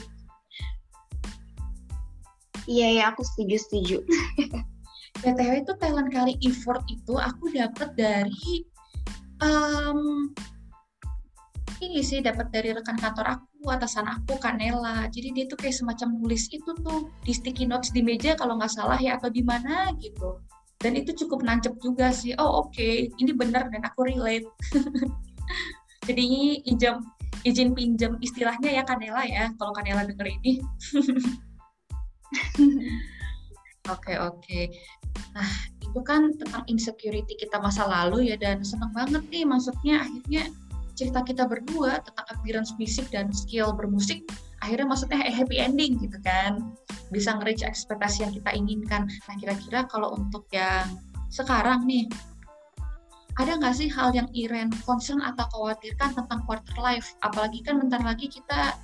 Iya 2.64 2.88
ya, 2.96 3.02
aku 3.12 3.20
setuju 3.20 3.56
setuju. 3.60 3.96
BTW 5.22 5.62
itu 5.62 5.72
talent 5.78 6.10
kali 6.10 6.34
effort 6.42 6.82
itu 6.90 7.14
aku 7.14 7.48
dapat 7.54 7.94
dari 7.94 8.66
um, 9.40 10.28
ini 11.84 12.00
sih 12.00 12.24
dapat 12.24 12.50
dari 12.50 12.72
rekan 12.74 12.96
kantor 12.96 13.38
aku 13.38 13.70
atasan 13.70 14.08
aku 14.08 14.36
Kanela 14.40 15.06
jadi 15.12 15.32
dia 15.32 15.44
tuh 15.46 15.58
kayak 15.60 15.76
semacam 15.76 16.18
nulis 16.18 16.48
itu 16.50 16.70
tuh 16.82 17.08
di 17.22 17.32
sticky 17.32 17.64
notes 17.68 17.92
di 17.92 18.04
meja 18.04 18.34
kalau 18.34 18.58
nggak 18.58 18.72
salah 18.72 18.98
ya 18.98 19.16
atau 19.16 19.30
di 19.30 19.40
mana 19.44 19.92
gitu 20.00 20.40
dan 20.80 20.98
itu 20.98 21.16
cukup 21.24 21.40
nancep 21.40 21.72
juga 21.80 22.12
sih 22.12 22.36
oh 22.36 22.66
oke 22.66 22.74
okay, 22.74 23.08
ini 23.20 23.32
benar 23.32 23.68
dan 23.72 23.84
aku 23.84 24.04
relate 24.08 24.48
jadi 26.08 26.20
ini 26.20 26.60
izin 27.44 27.76
pinjam 27.76 28.16
istilahnya 28.24 28.72
ya 28.72 28.82
Kanela 28.82 29.22
ya 29.28 29.52
kalau 29.60 29.76
Kanela 29.76 30.08
denger 30.08 30.26
ini. 30.40 30.64
Oke 33.92 34.16
oke. 34.16 34.72
Nah 35.36 35.50
itu 35.84 36.00
kan 36.08 36.32
tentang 36.40 36.64
insecurity 36.72 37.36
kita 37.36 37.60
masa 37.60 37.84
lalu 37.84 38.32
ya 38.32 38.36
dan 38.40 38.64
seneng 38.64 38.88
banget 38.96 39.20
nih 39.28 39.44
maksudnya 39.44 40.08
akhirnya 40.08 40.48
cerita 40.96 41.20
kita 41.20 41.44
berdua 41.44 42.00
tentang 42.00 42.26
appearance 42.32 42.72
fisik 42.80 43.12
dan 43.12 43.28
skill 43.28 43.76
bermusik 43.76 44.24
akhirnya 44.64 44.88
maksudnya 44.88 45.20
happy 45.20 45.60
ending 45.60 46.00
gitu 46.00 46.16
kan. 46.24 46.72
Bisa 47.12 47.36
nge-reach 47.36 47.60
ekspektasi 47.60 48.24
yang 48.24 48.32
kita 48.32 48.56
inginkan. 48.56 49.04
Nah 49.04 49.36
kira-kira 49.36 49.84
kalau 49.92 50.16
untuk 50.16 50.48
yang 50.48 50.88
sekarang 51.28 51.84
nih 51.84 52.08
ada 53.38 53.58
nggak 53.58 53.74
sih 53.74 53.90
hal 53.90 54.14
yang 54.14 54.30
Iren 54.30 54.70
concern 54.86 55.18
atau 55.18 55.46
khawatirkan 55.50 56.14
tentang 56.14 56.40
quarter 56.46 56.76
life 56.78 57.18
apalagi 57.26 57.62
kan 57.66 57.82
bentar 57.82 57.98
lagi 58.02 58.30
kita 58.30 58.78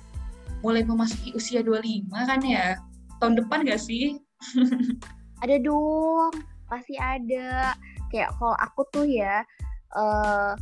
mulai 0.61 0.83
memasuki 0.83 1.31
usia 1.33 1.63
25 1.63 2.11
kan 2.11 2.41
ya 2.43 2.77
tahun 3.23 3.39
depan 3.39 3.63
nggak 3.63 3.81
sih 3.81 4.19
ada 5.43 5.55
dong 5.61 6.35
pasti 6.67 6.95
ada 6.99 7.75
kayak 8.11 8.31
kalau 8.39 8.55
aku 8.59 8.81
tuh 8.91 9.05
ya 9.07 9.43
uh, 9.95 10.53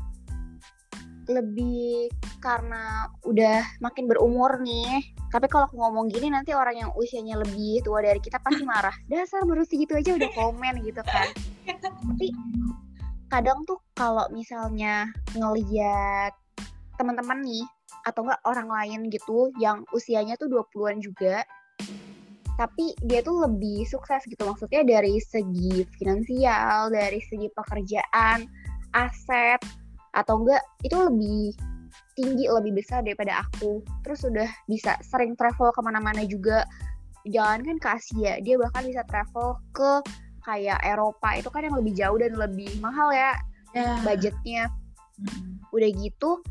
lebih 1.30 2.10
karena 2.42 3.06
udah 3.24 3.62
makin 3.80 4.10
berumur 4.10 4.58
nih. 4.66 5.06
Tapi 5.30 5.46
kalau 5.46 5.70
aku 5.70 5.78
ngomong 5.78 6.10
gini 6.10 6.34
nanti 6.34 6.58
orang 6.58 6.82
yang 6.82 6.92
usianya 6.98 7.38
lebih 7.38 7.86
tua 7.86 8.02
dari 8.02 8.18
kita 8.18 8.42
pasti 8.42 8.66
marah. 8.66 8.94
Dasar 9.06 9.46
baru 9.46 9.62
segitu 9.62 9.94
aja 9.94 10.18
udah 10.18 10.30
komen 10.34 10.82
gitu 10.82 11.06
kan. 11.06 11.30
Tapi 12.10 12.34
kadang 13.30 13.62
tuh 13.64 13.78
kalau 13.94 14.26
misalnya 14.34 15.08
ngeliat 15.38 16.34
teman-teman 16.98 17.40
nih 17.46 17.66
atau 18.04 18.26
enggak 18.26 18.42
orang 18.44 18.68
lain 18.68 19.00
gitu 19.14 19.54
yang 19.62 19.86
usianya 19.94 20.36
tuh 20.36 20.50
20-an 20.52 21.00
juga 21.00 21.46
tapi 22.60 22.92
dia 23.08 23.24
tuh 23.24 23.48
lebih 23.48 23.88
sukses 23.88 24.20
gitu. 24.28 24.44
Maksudnya 24.44 24.84
dari 24.84 25.16
segi 25.24 25.88
finansial, 25.96 26.92
dari 26.92 27.24
segi 27.24 27.48
pekerjaan, 27.56 28.44
aset, 28.92 29.64
atau 30.12 30.44
enggak 30.44 30.60
itu 30.84 30.92
lebih 31.00 31.56
tinggi 32.20 32.52
lebih 32.52 32.76
besar 32.76 33.00
daripada 33.00 33.48
aku. 33.48 33.80
Terus 34.04 34.28
udah 34.28 34.50
bisa 34.68 35.00
sering 35.00 35.40
travel 35.40 35.72
ke 35.72 35.80
mana-mana 35.80 36.28
juga. 36.28 36.68
Jangan 37.24 37.64
kan 37.64 37.78
ke 37.80 37.88
Asia 37.96 38.34
dia 38.44 38.60
bahkan 38.60 38.84
bisa 38.84 39.08
travel 39.08 39.56
ke 39.72 40.04
kayak 40.50 40.82
Eropa 40.82 41.38
itu 41.38 41.50
kan 41.54 41.62
yang 41.62 41.78
lebih 41.78 41.94
jauh 41.94 42.18
dan 42.18 42.34
lebih 42.34 42.74
mahal 42.82 43.14
ya 43.14 43.38
yeah. 43.78 44.02
budgetnya 44.02 44.66
hmm. 45.22 45.62
udah 45.70 45.90
gitu 45.94 46.42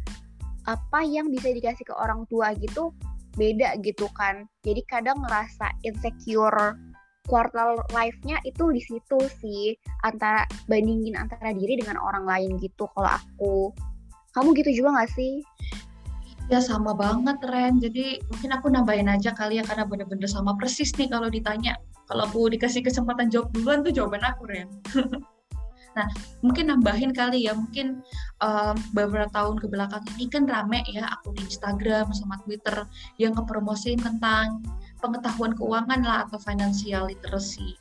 apa 0.70 1.02
yang 1.02 1.34
bisa 1.34 1.50
dikasih 1.50 1.82
ke 1.82 1.94
orang 1.98 2.22
tua 2.30 2.54
gitu 2.54 2.94
beda 3.34 3.74
gitu 3.82 4.06
kan 4.14 4.46
jadi 4.62 4.82
kadang 4.86 5.18
ngerasa 5.26 5.74
insecure 5.82 6.78
quartal 7.26 7.82
life-nya 7.92 8.38
itu 8.46 8.70
di 8.70 8.80
situ 8.80 9.18
sih 9.42 9.74
antara 10.06 10.46
bandingin 10.70 11.18
antara 11.18 11.52
diri 11.52 11.76
dengan 11.76 11.98
orang 11.98 12.24
lain 12.24 12.50
gitu 12.62 12.86
kalau 12.94 13.10
aku 13.10 13.52
kamu 14.32 14.54
gitu 14.62 14.82
juga 14.82 15.02
gak 15.02 15.10
sih 15.18 15.42
Ya 16.48 16.64
sama 16.64 16.96
banget 16.96 17.44
Ren. 17.44 17.76
Jadi 17.76 18.24
mungkin 18.24 18.50
aku 18.56 18.72
nambahin 18.72 19.12
aja 19.12 19.36
kali 19.36 19.60
ya 19.60 19.64
karena 19.68 19.84
bener-bener 19.84 20.24
sama 20.24 20.56
persis 20.56 20.96
nih 20.96 21.12
kalau 21.12 21.28
ditanya. 21.28 21.76
Kalau 22.08 22.24
aku 22.24 22.48
dikasih 22.48 22.80
kesempatan 22.80 23.28
jawab 23.28 23.52
duluan 23.52 23.84
tuh 23.84 23.92
jawaban 23.92 24.24
aku 24.24 24.48
Ren. 24.48 24.68
nah 25.96 26.06
mungkin 26.46 26.70
nambahin 26.70 27.10
kali 27.10 27.50
ya 27.50 27.58
mungkin 27.58 28.04
um, 28.38 28.76
beberapa 28.94 29.26
tahun 29.34 29.58
ke 29.58 29.66
belakang 29.66 30.04
ini 30.14 30.30
kan 30.30 30.46
rame 30.46 30.84
ya 30.94 31.10
aku 31.10 31.34
di 31.34 31.42
Instagram 31.42 32.14
sama 32.14 32.38
Twitter 32.46 32.86
yang 33.18 33.34
ngepromosiin 33.34 33.98
tentang 33.98 34.62
pengetahuan 35.02 35.58
keuangan 35.58 36.00
lah 36.02 36.26
atau 36.28 36.38
financial 36.38 37.10
literacy. 37.10 37.74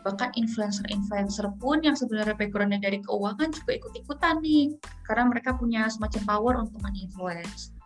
Bahkan 0.00 0.32
influencer-influencer 0.32 1.44
pun 1.60 1.84
yang 1.84 1.92
sebenarnya 1.92 2.32
backgroundnya 2.32 2.80
dari 2.80 3.04
keuangan 3.04 3.52
juga 3.52 3.70
ikut-ikutan 3.76 4.40
nih, 4.40 4.72
karena 5.04 5.28
mereka 5.28 5.52
punya 5.60 5.92
semacam 5.92 6.22
power 6.24 6.54
untuk 6.64 6.80
menginfluence. 6.80 7.76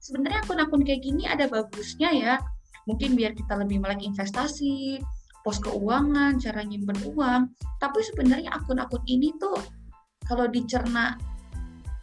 Sebenarnya 0.00 0.40
akun-akun 0.48 0.80
kayak 0.88 1.04
gini 1.04 1.28
ada 1.28 1.44
bagusnya 1.44 2.08
ya, 2.08 2.34
mungkin 2.88 3.12
biar 3.12 3.36
kita 3.36 3.60
lebih 3.60 3.84
melek 3.84 4.00
investasi, 4.00 5.04
pos 5.48 5.64
keuangan, 5.64 6.36
cara 6.36 6.60
nyimpen 6.60 7.00
uang. 7.16 7.48
Tapi 7.80 8.04
sebenarnya 8.04 8.52
akun-akun 8.52 9.00
ini 9.08 9.32
tuh 9.40 9.56
kalau 10.28 10.44
dicerna 10.44 11.16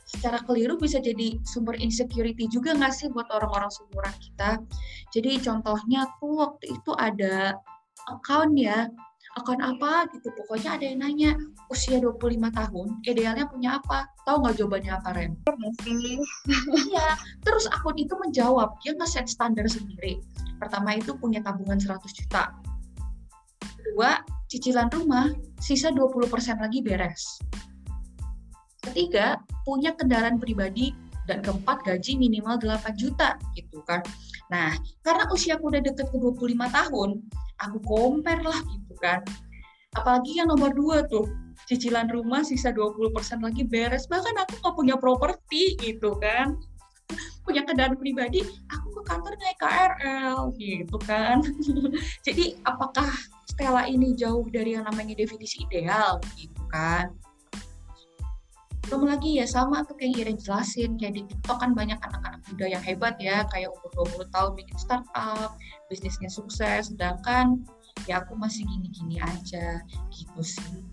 secara 0.10 0.42
keliru 0.50 0.82
bisa 0.82 0.98
jadi 0.98 1.38
sumber 1.46 1.78
insecurity 1.78 2.50
juga 2.50 2.74
nggak 2.74 2.90
sih 2.90 3.06
buat 3.14 3.30
orang-orang 3.30 3.70
seumuran 3.70 4.16
kita. 4.18 4.58
Jadi 5.14 5.46
contohnya 5.46 6.10
tuh 6.18 6.42
waktu 6.42 6.74
itu 6.74 6.92
ada 6.98 7.54
account 8.10 8.58
ya, 8.58 8.90
account 9.38 9.62
apa 9.62 10.10
gitu. 10.18 10.34
Pokoknya 10.42 10.82
ada 10.82 10.86
yang 10.90 11.06
nanya, 11.06 11.38
usia 11.70 12.02
25 12.02 12.50
tahun, 12.50 12.88
idealnya 13.06 13.46
punya 13.46 13.78
apa? 13.78 14.10
Tahu 14.26 14.42
nggak 14.42 14.58
jawabannya 14.58 14.90
apa, 14.90 15.10
Ren? 15.14 15.38
Iya, 16.90 17.14
terus 17.46 17.70
akun 17.70 17.94
itu 18.02 18.18
menjawab, 18.18 18.74
dia 18.82 18.98
nge-set 18.98 19.30
standar 19.30 19.70
sendiri. 19.70 20.18
Pertama 20.58 20.98
itu 20.98 21.14
punya 21.14 21.46
tabungan 21.46 21.78
100 21.78 22.10
juta. 22.10 22.50
Kedua, 23.96 24.20
cicilan 24.52 24.92
rumah, 24.92 25.32
sisa 25.64 25.88
20% 25.88 26.28
lagi 26.60 26.84
beres. 26.84 27.40
Ketiga, 28.84 29.40
punya 29.64 29.96
kendaraan 29.96 30.36
pribadi 30.36 30.92
dan 31.32 31.40
keempat 31.40 31.80
gaji 31.88 32.20
minimal 32.20 32.60
8 32.60 32.92
juta 33.00 33.40
gitu 33.56 33.80
kan. 33.88 34.04
Nah, 34.52 34.76
karena 35.00 35.32
usiaku 35.32 35.72
udah 35.72 35.80
deket 35.80 36.12
ke 36.12 36.18
25 36.20 36.68
tahun, 36.76 37.24
aku 37.64 37.78
compare 37.88 38.44
lah 38.44 38.60
gitu 38.68 39.00
kan. 39.00 39.24
Apalagi 39.96 40.44
yang 40.44 40.52
nomor 40.52 40.76
dua 40.76 41.08
tuh, 41.08 41.32
cicilan 41.64 42.12
rumah 42.12 42.44
sisa 42.44 42.76
20% 42.76 43.16
lagi 43.48 43.64
beres. 43.64 44.12
Bahkan 44.12 44.36
aku 44.44 44.60
nggak 44.60 44.76
punya 44.76 44.96
properti 45.00 45.80
gitu 45.80 46.20
kan. 46.20 46.60
punya 47.48 47.64
kendaraan 47.64 47.96
pribadi, 47.96 48.44
aku 48.68 48.88
ke 49.00 49.02
kantor 49.08 49.40
naik 49.40 49.56
KRL 49.56 50.52
gitu 50.60 50.98
kan. 51.08 51.40
Jadi 52.28 52.60
apakah 52.68 53.08
Stella 53.56 53.88
ini 53.88 54.12
jauh 54.20 54.44
dari 54.52 54.76
yang 54.76 54.84
namanya 54.84 55.16
definisi 55.16 55.64
ideal 55.64 56.20
gitu 56.36 56.60
kan? 56.68 57.16
belum 58.86 59.10
lagi 59.10 59.42
ya 59.42 59.50
sama 59.50 59.82
tuh 59.82 59.98
kayak 59.98 60.14
Iren 60.22 60.38
jelasin 60.38 60.94
kayak 61.02 61.18
di 61.18 61.22
TikTok 61.26 61.58
kan 61.58 61.74
banyak 61.74 61.98
anak-anak 61.98 62.42
muda 62.46 62.66
yang 62.70 62.84
hebat 62.86 63.18
ya 63.18 63.42
kayak 63.50 63.74
umur 63.74 64.06
20 64.14 64.30
tahun 64.30 64.52
bikin 64.54 64.78
startup 64.78 65.58
bisnisnya 65.90 66.30
sukses 66.30 66.94
sedangkan 66.94 67.66
ya 68.06 68.22
aku 68.22 68.38
masih 68.38 68.62
gini-gini 68.70 69.18
aja 69.18 69.82
gitu 70.14 70.42
sih 70.46 70.86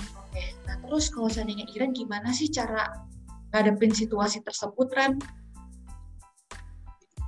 oke 0.00 0.44
nah 0.64 0.76
terus 0.88 1.12
kalau 1.12 1.28
seandainya 1.28 1.68
Iren 1.76 1.92
gimana 1.92 2.32
sih 2.32 2.48
cara 2.48 3.04
ngadepin 3.52 3.92
situasi 3.92 4.40
tersebut 4.40 4.88
Ren 4.96 5.20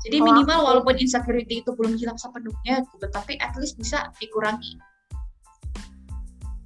jadi 0.08 0.24
minimal 0.24 0.64
walaupun 0.64 0.96
insecurity 0.96 1.60
itu 1.60 1.70
belum 1.76 2.00
hilang 2.00 2.16
sepenuhnya 2.16 2.80
gitu 2.80 3.06
tapi 3.12 3.36
at 3.44 3.52
least 3.60 3.76
bisa 3.76 4.08
dikurangi. 4.16 4.80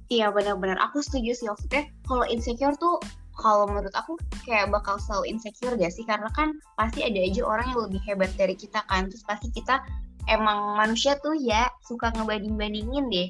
Iya 0.07 0.31
benar-benar. 0.31 0.79
Aku 0.79 1.03
setuju 1.03 1.35
sih 1.35 1.47
maksudnya 1.51 1.91
kalau 2.07 2.23
insecure 2.31 2.71
tuh 2.79 3.03
kalau 3.35 3.67
menurut 3.67 3.91
aku 3.97 4.15
kayak 4.47 4.71
bakal 4.71 4.95
selalu 4.95 5.35
insecure 5.35 5.75
gak 5.75 5.91
sih? 5.91 6.07
Karena 6.07 6.31
kan 6.31 6.55
pasti 6.79 7.03
ada 7.03 7.19
aja 7.19 7.41
orang 7.43 7.67
yang 7.73 7.81
lebih 7.89 8.01
hebat 8.07 8.31
dari 8.39 8.55
kita 8.55 8.79
kan. 8.87 9.11
Terus 9.11 9.25
pasti 9.27 9.51
kita 9.51 9.83
emang 10.31 10.79
manusia 10.79 11.19
tuh 11.19 11.35
ya 11.35 11.67
suka 11.83 12.15
ngebanding-bandingin 12.15 13.11
deh. 13.11 13.29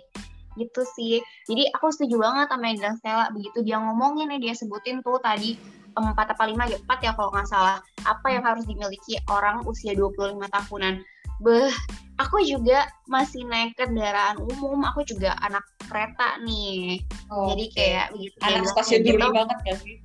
Gitu 0.59 0.81
sih. 0.93 1.17
Jadi 1.49 1.71
aku 1.73 1.89
setuju 1.89 2.21
banget 2.21 2.53
sama 2.53 2.69
yang 2.69 2.77
bilang 2.77 2.97
Stella 3.01 3.25
begitu 3.33 3.57
dia 3.65 3.81
ngomongin 3.81 4.29
ya 4.35 4.37
dia 4.37 4.53
sebutin 4.53 5.01
tuh 5.01 5.17
tadi 5.23 5.57
empat 5.95 6.33
apa 6.33 6.43
lima 6.49 6.65
ya 6.69 6.77
empat 6.81 6.99
ya 7.01 7.11
kalau 7.13 7.29
nggak 7.33 7.49
salah. 7.49 7.77
Apa 8.05 8.27
yang 8.33 8.43
harus 8.43 8.65
dimiliki 8.65 9.17
orang 9.29 9.61
usia 9.65 9.93
25 9.95 10.39
tahunan? 10.49 11.01
Beh 11.41 11.73
aku 12.21 12.41
juga 12.45 12.89
masih 13.09 13.45
naik 13.45 13.77
kendaraan 13.77 14.37
umum. 14.41 14.81
Aku 14.93 15.05
juga 15.05 15.37
anak 15.41 15.63
kereta 15.85 16.39
nih. 16.43 17.01
Oh, 17.29 17.51
jadi 17.53 17.65
kayak 17.73 18.05
begitu 18.13 18.35
anak 18.41 18.65
stasiun 18.73 19.01
gitu. 19.05 19.17
banget 19.19 19.57
gak 19.65 19.77
sih? 19.81 19.97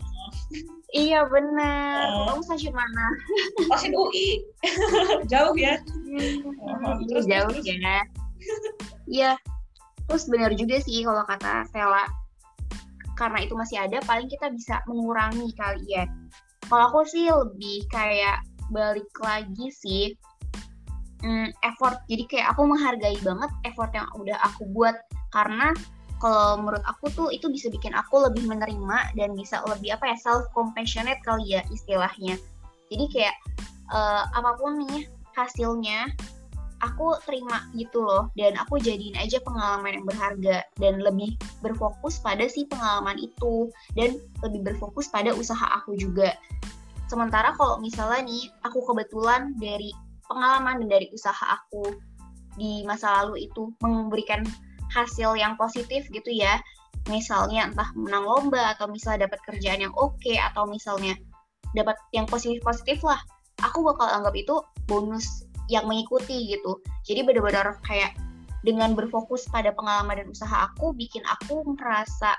Iya 0.88 1.28
benar. 1.28 2.08
Uh, 2.08 2.24
kamu 2.32 2.42
stasiun 2.48 2.74
mana? 2.74 3.06
Stasiun 3.68 3.92
UI 3.92 4.40
jauh 5.32 5.56
ya? 5.56 5.76
Hmm, 6.08 7.04
terus 7.08 7.28
jauh 7.28 7.52
terus. 7.52 7.66
ya. 7.68 8.00
Iya 9.08 9.32
terus 10.08 10.24
benar 10.24 10.56
juga 10.56 10.80
sih 10.80 11.04
kalau 11.04 11.22
kata 11.28 11.68
Stella 11.68 12.08
karena 13.18 13.42
itu 13.42 13.58
masih 13.58 13.82
ada 13.82 13.98
paling 14.06 14.30
kita 14.30 14.54
bisa 14.54 14.78
mengurangi 14.86 15.50
kali 15.58 15.82
ya. 15.90 16.06
Kalau 16.70 16.94
aku 16.94 17.02
sih 17.02 17.26
lebih 17.26 17.90
kayak 17.90 18.46
balik 18.70 19.10
lagi 19.18 19.66
sih 19.74 20.14
mm, 21.26 21.50
effort. 21.66 21.98
Jadi 22.06 22.30
kayak 22.30 22.54
aku 22.54 22.62
menghargai 22.70 23.18
banget 23.26 23.50
effort 23.66 23.90
yang 23.90 24.06
udah 24.14 24.38
aku 24.46 24.70
buat. 24.70 24.94
Karena 25.34 25.74
kalau 26.22 26.62
menurut 26.62 26.82
aku 26.86 27.10
tuh 27.14 27.28
itu 27.34 27.50
bisa 27.50 27.66
bikin 27.70 27.94
aku 27.94 28.22
lebih 28.22 28.46
menerima 28.46 29.14
dan 29.18 29.34
bisa 29.34 29.62
lebih 29.66 29.98
apa 29.98 30.14
ya 30.14 30.16
self 30.18 30.46
compassionate 30.54 31.18
kali 31.26 31.58
ya 31.58 31.62
istilahnya. 31.74 32.38
Jadi 32.88 33.04
kayak 33.10 33.36
uh, 33.90 34.30
apa 34.30 34.54
pun 34.58 34.78
nih 34.86 35.10
hasilnya 35.34 36.10
aku 36.82 37.18
terima 37.26 37.66
gitu 37.74 38.02
loh. 38.02 38.30
Dan 38.34 38.54
aku 38.58 38.78
jadiin 38.78 39.14
aja 39.18 39.38
pengalaman 39.42 40.00
yang 40.00 40.06
berharga 40.06 40.56
dan 40.78 40.94
lebih 41.02 41.34
berfokus 41.62 42.18
pada 42.22 42.46
si 42.46 42.66
pengalaman 42.66 43.18
itu 43.18 43.70
dan 43.94 44.18
lebih 44.44 44.72
berfokus 44.72 45.10
pada 45.10 45.34
usaha 45.34 45.66
aku 45.82 45.98
juga. 45.98 46.34
Sementara 47.08 47.56
kalau 47.56 47.80
misalnya 47.80 48.26
nih 48.28 48.52
aku 48.62 48.84
kebetulan 48.84 49.56
dari 49.56 49.90
pengalaman 50.28 50.84
dan 50.84 50.88
dari 51.00 51.06
usaha 51.10 51.56
aku 51.56 51.96
di 52.60 52.84
masa 52.84 53.22
lalu 53.24 53.48
itu 53.48 53.72
memberikan 53.80 54.44
hasil 54.92 55.36
yang 55.38 55.56
positif 55.56 56.04
gitu 56.12 56.30
ya. 56.30 56.60
Misalnya 57.08 57.72
entah 57.72 57.88
menang 57.96 58.28
lomba 58.28 58.76
atau 58.76 58.90
misalnya 58.90 59.30
dapat 59.30 59.40
kerjaan 59.48 59.80
yang 59.80 59.94
oke 59.96 60.20
okay, 60.20 60.36
atau 60.36 60.68
misalnya 60.68 61.16
dapat 61.72 61.96
yang 62.12 62.28
positif 62.28 62.60
positif 62.64 63.00
lah 63.04 63.20
aku 63.62 63.82
bakal 63.82 64.06
anggap 64.06 64.34
itu 64.36 64.54
bonus 64.86 65.47
yang 65.68 65.84
mengikuti 65.86 66.48
gitu. 66.48 66.80
Jadi 67.04 67.24
benar-benar 67.24 67.78
kayak 67.84 68.16
dengan 68.66 68.96
berfokus 68.98 69.46
pada 69.48 69.70
pengalaman 69.70 70.24
dan 70.24 70.28
usaha 70.28 70.66
aku 70.66 70.90
bikin 70.96 71.22
aku 71.28 71.62
merasa 71.78 72.34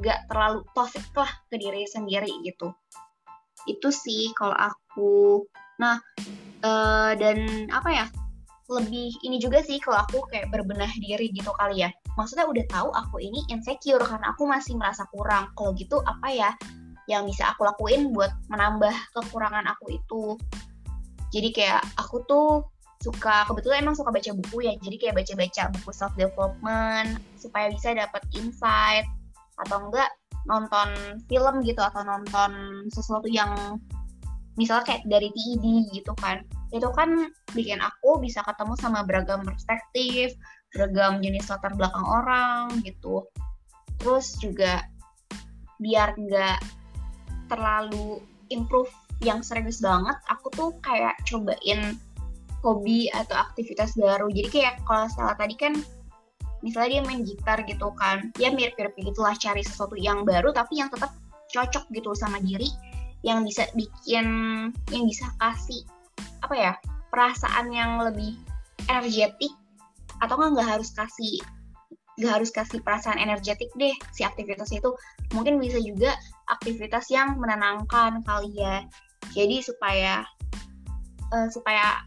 gak 0.00 0.24
terlalu 0.32 0.64
toxic 0.72 1.04
lah 1.12 1.28
ke 1.52 1.60
diri 1.60 1.84
sendiri 1.84 2.30
gitu. 2.46 2.72
Itu 3.68 3.92
sih 3.92 4.32
kalau 4.32 4.56
aku. 4.56 5.44
Nah 5.76 6.00
uh, 6.64 7.12
dan 7.18 7.68
apa 7.68 7.90
ya? 7.92 8.06
Lebih 8.72 9.12
ini 9.26 9.36
juga 9.36 9.60
sih 9.60 9.76
kalau 9.82 10.00
aku 10.00 10.24
kayak 10.32 10.48
berbenah 10.48 10.88
diri 10.96 11.28
gitu 11.34 11.52
kali 11.60 11.84
ya. 11.84 11.92
Maksudnya 12.16 12.48
udah 12.48 12.64
tahu 12.72 12.88
aku 12.94 13.20
ini 13.20 13.44
insecure 13.52 14.00
karena 14.00 14.32
aku 14.32 14.48
masih 14.48 14.80
merasa 14.80 15.04
kurang. 15.12 15.52
Kalau 15.58 15.76
gitu 15.76 16.00
apa 16.08 16.28
ya 16.32 16.50
yang 17.10 17.26
bisa 17.26 17.50
aku 17.52 17.66
lakuin 17.66 18.14
buat 18.14 18.30
menambah 18.48 18.94
kekurangan 19.12 19.66
aku 19.74 19.98
itu 19.98 20.22
jadi 21.32 21.48
kayak 21.50 21.82
aku 21.96 22.22
tuh 22.28 22.68
suka 23.02 23.42
kebetulan 23.50 23.82
emang 23.82 23.98
suka 23.98 24.14
baca 24.14 24.30
buku 24.30 24.68
ya. 24.68 24.78
Jadi 24.78 24.96
kayak 25.00 25.14
baca-baca 25.18 25.62
buku 25.74 25.90
self 25.90 26.14
development 26.14 27.18
supaya 27.40 27.72
bisa 27.72 27.96
dapat 27.96 28.22
insight. 28.38 29.08
Atau 29.58 29.90
enggak 29.90 30.12
nonton 30.46 31.18
film 31.26 31.64
gitu 31.66 31.82
atau 31.82 32.02
nonton 32.06 32.84
sesuatu 32.92 33.26
yang 33.26 33.78
misalnya 34.54 34.84
kayak 34.94 35.02
dari 35.10 35.32
TED 35.34 35.64
gitu 35.90 36.12
kan. 36.20 36.46
Itu 36.70 36.92
kan 36.94 37.32
bikin 37.56 37.82
aku 37.82 38.22
bisa 38.22 38.44
ketemu 38.46 38.78
sama 38.78 39.02
beragam 39.02 39.42
perspektif 39.42 40.36
beragam 40.72 41.20
jenis 41.20 41.52
latar 41.52 41.74
belakang 41.76 42.06
orang 42.06 42.80
gitu. 42.86 43.28
Terus 44.00 44.36
juga 44.40 44.84
biar 45.82 46.16
nggak 46.16 46.58
terlalu 47.50 48.22
improve 48.48 48.92
yang 49.22 49.40
serius 49.40 49.78
banget 49.78 50.18
aku 50.26 50.50
tuh 50.52 50.70
kayak 50.82 51.14
cobain 51.24 51.96
hobi 52.62 53.10
atau 53.10 53.34
aktivitas 53.38 53.94
baru. 53.98 54.30
Jadi 54.30 54.48
kayak 54.50 54.74
kalau 54.86 55.06
salah 55.10 55.34
tadi 55.34 55.54
kan 55.58 55.74
misalnya 56.62 56.98
dia 56.98 57.02
main 57.02 57.22
gitar 57.26 57.58
gitu 57.66 57.90
kan 57.98 58.30
ya 58.38 58.54
mirip-mirip 58.54 58.94
gitulah 58.94 59.34
cari 59.34 59.66
sesuatu 59.66 59.98
yang 59.98 60.22
baru 60.22 60.54
tapi 60.54 60.78
yang 60.78 60.86
tetap 60.94 61.10
cocok 61.50 61.90
gitu 61.90 62.14
sama 62.14 62.38
diri 62.38 62.70
yang 63.26 63.42
bisa 63.42 63.66
bikin 63.74 64.26
yang 64.94 65.04
bisa 65.10 65.26
kasih 65.42 65.82
apa 66.42 66.54
ya 66.54 66.72
perasaan 67.10 67.74
yang 67.74 67.98
lebih 67.98 68.38
energetik 68.86 69.50
atau 70.22 70.38
nggak 70.38 70.78
harus 70.78 70.94
kasih 70.94 71.42
nggak 72.20 72.32
harus 72.40 72.50
kasih 72.54 72.78
perasaan 72.84 73.18
energetik 73.18 73.72
deh 73.74 73.94
si 74.12 74.22
aktivitas 74.22 74.68
itu. 74.70 74.92
Mungkin 75.32 75.56
bisa 75.56 75.80
juga 75.80 76.12
aktivitas 76.44 77.08
yang 77.08 77.40
menenangkan 77.40 78.20
kali 78.22 78.52
ya 78.52 78.84
jadi 79.30 79.62
supaya 79.62 80.26
uh, 81.32 81.48
supaya 81.48 82.02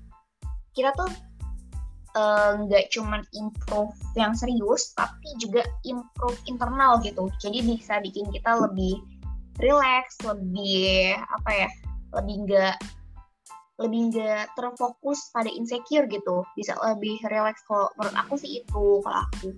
kita 0.76 0.92
tuh 1.00 1.08
eh, 2.16 2.52
nggak 2.68 2.86
uh, 2.88 2.90
cuman 2.92 3.22
improve 3.32 3.96
yang 4.20 4.36
serius 4.36 4.92
tapi 4.94 5.28
juga 5.40 5.64
improve 5.88 6.36
internal 6.52 7.00
gitu. 7.00 7.32
Jadi 7.40 7.64
bisa 7.64 8.04
bikin 8.04 8.28
kita 8.36 8.60
lebih 8.60 9.00
relax 9.64 10.20
lebih 10.28 11.16
apa 11.16 11.52
ya 11.52 11.70
lebih 12.20 12.44
enggak 12.44 12.76
lebih 13.80 14.12
enggak 14.12 14.52
terfokus 14.60 15.32
pada 15.32 15.48
insecure 15.48 16.08
gitu. 16.12 16.44
Bisa 16.60 16.76
lebih 16.84 17.20
relax. 17.32 17.64
Kalau 17.68 17.88
menurut 17.96 18.16
aku 18.20 18.36
sih 18.36 18.60
itu 18.64 18.84
kalau 19.00 19.24
aku. 19.32 19.50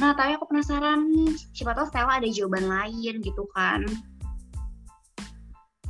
Nah 0.00 0.16
tapi 0.16 0.40
aku 0.40 0.48
penasaran 0.48 1.04
siapa 1.52 1.76
tahu 1.76 1.84
Stella 1.92 2.16
ada 2.16 2.28
jawaban 2.32 2.64
lain 2.64 3.20
gitu 3.20 3.44
kan 3.52 3.84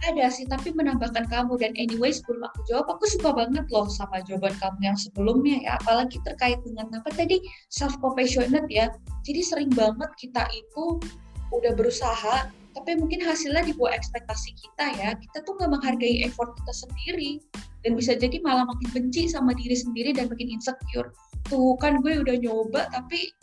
ada 0.06 0.30
sih 0.30 0.46
tapi 0.46 0.70
menambahkan 0.74 1.26
kamu. 1.26 1.58
Dan 1.58 1.72
anyway 1.74 2.14
sebelum 2.14 2.46
aku 2.46 2.60
jawab 2.70 2.86
aku 2.92 3.04
suka 3.10 3.34
banget 3.34 3.66
loh 3.72 3.86
sama 3.90 4.22
jawaban 4.24 4.54
kamu 4.62 4.78
yang 4.92 4.98
sebelumnya 4.98 5.56
ya. 5.64 5.70
Apalagi 5.82 6.22
terkait 6.22 6.60
dengan 6.62 6.90
apa 6.94 7.10
tadi? 7.14 7.42
Self 7.72 7.98
compassionate 7.98 8.68
ya. 8.70 8.92
Jadi 9.26 9.40
sering 9.42 9.70
banget 9.74 10.10
kita 10.20 10.46
itu 10.54 11.02
udah 11.48 11.72
berusaha 11.72 12.52
tapi 12.76 12.94
mungkin 12.94 13.18
hasilnya 13.24 13.66
di 13.66 13.74
bawah 13.74 13.90
ekspektasi 13.90 14.54
kita 14.54 14.86
ya. 14.94 15.08
Kita 15.18 15.42
tuh 15.42 15.58
nggak 15.58 15.70
menghargai 15.74 16.22
effort 16.22 16.54
kita 16.62 16.86
sendiri. 16.86 17.42
Dan 17.82 17.94
bisa 17.94 18.14
jadi 18.14 18.42
malah 18.42 18.66
makin 18.66 18.90
benci 18.90 19.30
sama 19.30 19.54
diri 19.54 19.74
sendiri 19.74 20.14
dan 20.14 20.30
makin 20.30 20.50
insecure. 20.50 21.10
Tuh 21.46 21.74
kan 21.78 21.98
gue 22.02 22.22
udah 22.22 22.36
nyoba 22.38 22.90
tapi 22.90 23.34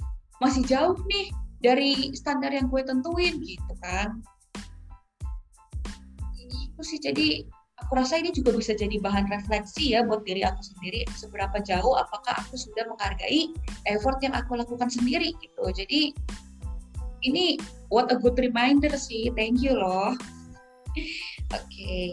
masih 0.43 0.63
jauh 0.67 0.99
nih 1.07 1.31
dari 1.63 2.11
standar 2.13 2.51
yang 2.51 2.67
gue 2.67 2.83
tentuin 2.83 3.39
gitu 3.39 3.73
kan 3.79 4.19
itu 6.75 6.83
sih. 6.83 6.99
Jadi 6.99 7.27
aku 7.79 7.91
rasa 7.95 8.19
ini 8.19 8.35
juga 8.35 8.51
bisa 8.51 8.75
jadi 8.75 8.99
bahan 8.99 9.31
refleksi 9.31 9.95
ya 9.95 10.03
buat 10.03 10.23
diri 10.27 10.43
aku 10.43 10.59
sendiri 10.63 11.07
seberapa 11.15 11.59
jauh 11.63 11.95
apakah 11.95 12.35
aku 12.39 12.55
sudah 12.55 12.87
menghargai 12.87 13.51
effort 13.87 14.19
yang 14.19 14.35
aku 14.35 14.59
lakukan 14.59 14.91
sendiri 14.91 15.31
gitu. 15.39 15.63
Jadi 15.71 16.11
ini 17.23 17.55
what 17.87 18.11
a 18.11 18.17
good 18.19 18.35
reminder 18.35 18.91
sih. 18.91 19.31
Thank 19.33 19.63
you 19.63 19.75
loh. 19.75 20.13
Oke. 21.55 21.63
Okay. 21.71 22.07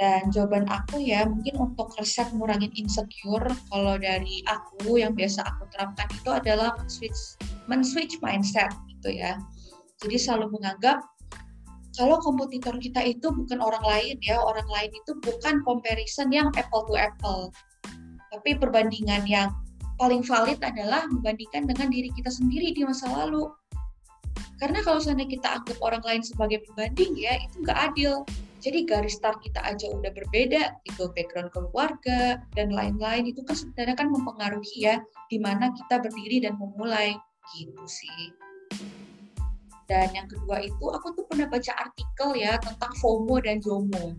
dan 0.00 0.34
jawaban 0.34 0.66
aku 0.66 0.98
ya 0.98 1.22
mungkin 1.22 1.54
untuk 1.62 1.94
resep 1.94 2.26
ngurangin 2.34 2.74
insecure 2.74 3.46
kalau 3.70 3.94
dari 3.94 4.42
aku 4.50 4.98
yang 4.98 5.14
biasa 5.14 5.46
aku 5.46 5.70
terapkan 5.70 6.10
itu 6.10 6.26
adalah 6.26 6.74
men-switch 6.74 7.38
men-switch 7.70 8.18
mindset 8.18 8.74
gitu 8.90 9.14
ya. 9.14 9.38
Jadi 10.02 10.18
selalu 10.18 10.58
menganggap 10.58 11.06
kalau 11.92 12.16
kompetitor 12.24 12.80
kita 12.80 13.04
itu 13.04 13.28
bukan 13.28 13.60
orang 13.60 13.84
lain 13.84 14.16
ya, 14.24 14.40
orang 14.40 14.64
lain 14.68 14.90
itu 14.92 15.12
bukan 15.20 15.60
comparison 15.64 16.32
yang 16.32 16.48
apple 16.56 16.88
to 16.88 16.96
apple. 16.96 17.52
Tapi 18.32 18.56
perbandingan 18.56 19.28
yang 19.28 19.52
paling 20.00 20.24
valid 20.24 20.56
adalah 20.64 21.04
membandingkan 21.12 21.68
dengan 21.68 21.92
diri 21.92 22.08
kita 22.16 22.32
sendiri 22.32 22.72
di 22.72 22.82
masa 22.88 23.12
lalu. 23.12 23.52
Karena 24.56 24.80
kalau 24.80 25.02
seandainya 25.02 25.36
kita 25.36 25.48
anggap 25.60 25.78
orang 25.84 26.02
lain 26.06 26.22
sebagai 26.24 26.64
pembanding 26.70 27.12
ya, 27.18 27.36
itu 27.44 27.60
nggak 27.60 27.78
adil. 27.92 28.24
Jadi 28.62 28.86
garis 28.86 29.18
start 29.18 29.42
kita 29.42 29.58
aja 29.58 29.90
udah 29.90 30.14
berbeda, 30.14 30.78
itu 30.86 31.10
background 31.18 31.50
keluarga 31.50 32.38
dan 32.54 32.70
lain-lain 32.70 33.26
itu 33.26 33.42
kan 33.42 33.58
sebenarnya 33.58 33.98
kan 33.98 34.08
mempengaruhi 34.08 34.86
ya 34.86 35.02
di 35.28 35.42
mana 35.42 35.74
kita 35.74 35.98
berdiri 35.98 36.46
dan 36.46 36.54
memulai 36.56 37.18
gitu 37.58 37.84
sih. 37.90 38.30
Dan 39.92 40.08
yang 40.16 40.24
kedua 40.24 40.64
itu 40.64 40.88
aku 40.88 41.12
tuh 41.12 41.28
pernah 41.28 41.44
baca 41.52 41.68
artikel 41.76 42.32
ya 42.40 42.56
tentang 42.64 42.88
FOMO 43.04 43.36
dan 43.44 43.60
JOMO. 43.60 44.16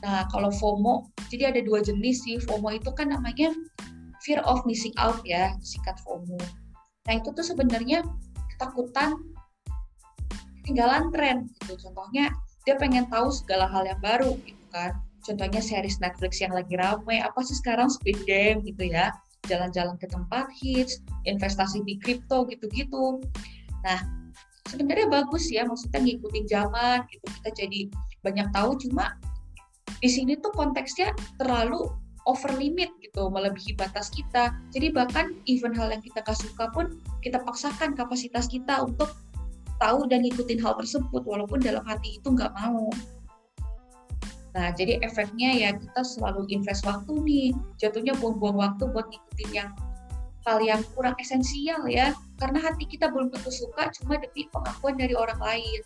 Nah, 0.00 0.24
kalau 0.32 0.48
FOMO, 0.48 1.12
jadi 1.28 1.52
ada 1.52 1.60
dua 1.60 1.84
jenis 1.84 2.24
sih. 2.24 2.40
FOMO 2.40 2.72
itu 2.72 2.88
kan 2.96 3.12
namanya 3.12 3.52
fear 4.24 4.40
of 4.48 4.64
missing 4.64 4.96
out 4.96 5.20
ya, 5.28 5.52
singkat 5.60 6.00
FOMO. 6.08 6.40
Nah, 7.04 7.20
itu 7.20 7.28
tuh 7.36 7.44
sebenarnya 7.44 8.00
ketakutan 8.56 9.20
ketinggalan 10.64 11.12
tren 11.12 11.52
gitu. 11.60 11.76
Contohnya 11.76 12.32
dia 12.64 12.80
pengen 12.80 13.04
tahu 13.12 13.28
segala 13.28 13.68
hal 13.68 13.84
yang 13.84 14.00
baru 14.00 14.40
gitu 14.48 14.64
kan. 14.72 14.96
Contohnya 15.20 15.60
series 15.60 16.00
Netflix 16.00 16.40
yang 16.40 16.56
lagi 16.56 16.80
ramai, 16.80 17.20
apa 17.20 17.44
sih 17.44 17.60
sekarang 17.60 17.92
Squid 17.92 18.24
Game 18.24 18.64
gitu 18.64 18.88
ya. 18.88 19.12
Jalan-jalan 19.52 20.00
ke 20.00 20.08
tempat 20.08 20.48
hits, 20.56 21.04
investasi 21.28 21.84
di 21.84 22.00
kripto 22.00 22.48
gitu-gitu. 22.48 23.20
Nah, 23.84 24.25
sebenarnya 24.66 25.06
bagus 25.08 25.48
ya, 25.48 25.64
maksudnya 25.64 26.02
ngikutin 26.02 26.44
zaman 26.50 27.06
gitu. 27.08 27.26
Kita 27.40 27.50
jadi 27.54 27.80
banyak 28.22 28.48
tahu 28.50 28.76
cuma 28.86 29.16
di 30.02 30.08
sini 30.10 30.36
tuh 30.38 30.52
konteksnya 30.52 31.14
terlalu 31.40 31.88
over 32.26 32.52
limit 32.58 32.90
gitu, 33.00 33.30
melebihi 33.30 33.78
batas 33.78 34.10
kita. 34.10 34.50
Jadi 34.74 34.90
bahkan 34.90 35.38
even 35.46 35.72
hal 35.72 35.88
yang 35.94 36.02
kita 36.02 36.20
suka 36.34 36.68
pun 36.74 36.98
kita 37.22 37.38
paksakan 37.46 37.94
kapasitas 37.94 38.50
kita 38.50 38.82
untuk 38.82 39.14
tahu 39.78 40.08
dan 40.10 40.26
ngikutin 40.26 40.58
hal 40.58 40.74
tersebut 40.76 41.22
walaupun 41.22 41.62
dalam 41.62 41.86
hati 41.86 42.18
itu 42.18 42.28
nggak 42.34 42.50
mau. 42.58 42.90
Nah, 44.56 44.72
jadi 44.72 44.96
efeknya 45.04 45.52
ya 45.52 45.70
kita 45.76 46.00
selalu 46.00 46.48
invest 46.48 46.88
waktu 46.88 47.12
nih, 47.12 47.46
jatuhnya 47.76 48.16
buang-buang 48.16 48.56
waktu 48.56 48.88
buat 48.88 49.04
ngikutin 49.12 49.50
yang 49.52 49.70
hal 50.46 50.62
yang 50.62 50.80
kurang 50.94 51.18
esensial 51.18 51.82
ya, 51.90 52.14
karena 52.38 52.62
hati 52.62 52.86
kita 52.86 53.10
belum 53.10 53.34
tentu 53.34 53.50
suka 53.50 53.90
cuma 53.98 54.16
demi 54.22 54.46
pengakuan 54.54 54.94
dari 54.94 55.12
orang 55.18 55.42
lain. 55.42 55.80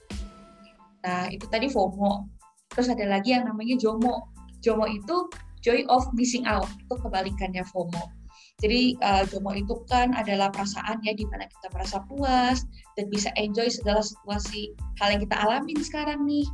Nah, 1.00 1.32
itu 1.32 1.48
tadi 1.48 1.66
FOMO. 1.72 2.28
Terus 2.76 2.92
ada 2.92 3.08
lagi 3.08 3.32
yang 3.32 3.48
namanya 3.48 3.80
JOMO. 3.80 4.28
JOMO 4.60 4.84
itu 4.92 5.16
joy 5.64 5.88
of 5.88 6.04
missing 6.12 6.44
out, 6.44 6.68
itu 6.76 6.94
kebalikannya 7.00 7.64
FOMO. 7.72 8.20
Jadi 8.60 9.00
uh, 9.00 9.24
Jomo 9.24 9.56
itu 9.56 9.72
kan 9.88 10.12
adalah 10.12 10.52
perasaan 10.52 11.00
ya 11.00 11.16
di 11.16 11.24
mana 11.32 11.48
kita 11.48 11.72
merasa 11.72 12.04
puas 12.04 12.68
dan 12.94 13.08
bisa 13.08 13.32
enjoy 13.40 13.72
segala 13.72 14.04
situasi 14.04 14.76
hal 15.00 15.16
yang 15.16 15.24
kita 15.24 15.36
alamin 15.40 15.80
sekarang 15.80 16.28
nih. 16.28 16.44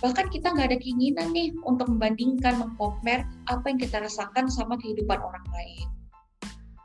Bahkan 0.00 0.32
kita 0.32 0.56
nggak 0.56 0.72
ada 0.72 0.78
keinginan 0.80 1.36
nih 1.36 1.52
untuk 1.68 1.92
membandingkan, 1.92 2.56
mengkompar 2.56 3.28
apa 3.52 3.64
yang 3.68 3.76
kita 3.76 4.00
rasakan 4.00 4.48
sama 4.48 4.80
kehidupan 4.80 5.20
orang 5.20 5.44
lain. 5.52 5.86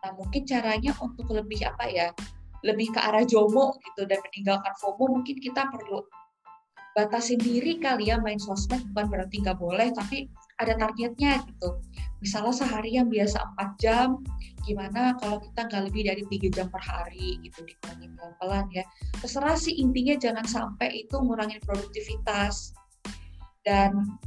Nah 0.05 0.12
mungkin 0.15 0.43
caranya 0.47 0.91
untuk 1.03 1.27
lebih 1.31 1.63
apa 1.67 1.85
ya, 1.91 2.07
lebih 2.63 2.91
ke 2.91 2.99
arah 2.99 3.23
Jomo 3.23 3.75
gitu 3.83 4.03
dan 4.07 4.19
meninggalkan 4.29 4.73
FOMO 4.79 5.19
mungkin 5.19 5.35
kita 5.39 5.67
perlu 5.71 6.03
batasin 6.97 7.39
diri 7.39 7.79
kali 7.79 8.12
ya 8.12 8.19
main 8.19 8.41
sosmed 8.41 8.81
bukan 8.91 9.07
berarti 9.07 9.39
nggak 9.39 9.55
boleh 9.62 9.88
tapi 9.95 10.27
ada 10.59 10.75
targetnya 10.75 11.39
gitu. 11.47 11.79
Misalnya 12.19 12.51
sehari 12.51 12.99
yang 12.99 13.07
biasa 13.07 13.39
4 13.55 13.79
jam 13.79 14.19
gimana 14.67 15.15
kalau 15.23 15.39
kita 15.39 15.71
nggak 15.71 15.83
lebih 15.88 16.03
dari 16.12 16.23
tiga 16.27 16.47
jam 16.59 16.67
per 16.67 16.83
hari 16.83 17.39
gitu 17.39 17.63
dikurangi 17.63 18.12
pelan-pelan 18.12 18.67
ya. 18.75 18.83
Terserah 19.23 19.55
sih 19.55 19.79
intinya 19.79 20.19
jangan 20.19 20.43
sampai 20.43 21.07
itu 21.07 21.15
ngurangin 21.15 21.63
produktivitas. 21.63 22.75
Dan 23.63 24.19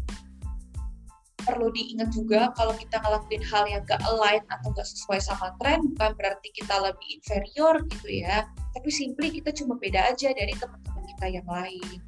perlu 1.42 1.68
diingat 1.74 2.14
juga 2.14 2.50
kalau 2.55 2.74
kita 2.78 2.98
ngelakuin 3.02 3.42
hal 3.46 3.64
yang 3.66 3.83
gak 3.87 4.02
align 4.07 4.42
atau 4.50 4.70
gak 4.74 4.87
sesuai 4.87 5.20
sama 5.22 5.55
tren 5.59 5.83
bukan 5.94 6.14
berarti 6.14 6.48
kita 6.55 6.74
lebih 6.78 7.20
inferior 7.20 7.83
gitu 7.90 8.09
ya. 8.22 8.46
Tapi 8.72 8.88
simply 8.88 9.28
kita 9.31 9.50
cuma 9.52 9.78
beda 9.78 10.14
aja 10.14 10.31
dari 10.33 10.55
teman-teman 10.57 11.05
kita 11.14 11.26
yang 11.28 11.48
lain. 11.48 11.98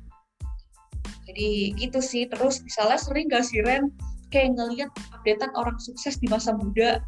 Jadi 1.25 1.77
gitu 1.79 2.01
sih. 2.03 2.27
Terus 2.29 2.62
misalnya 2.62 2.99
sering 2.99 3.27
gak 3.31 3.44
sih 3.47 3.62
Ren? 3.62 3.90
Kayak 4.31 4.59
ngeliat 4.59 4.90
updatean 5.14 5.53
orang 5.55 5.79
sukses 5.79 6.18
di 6.18 6.27
masa 6.27 6.55
muda. 6.55 6.99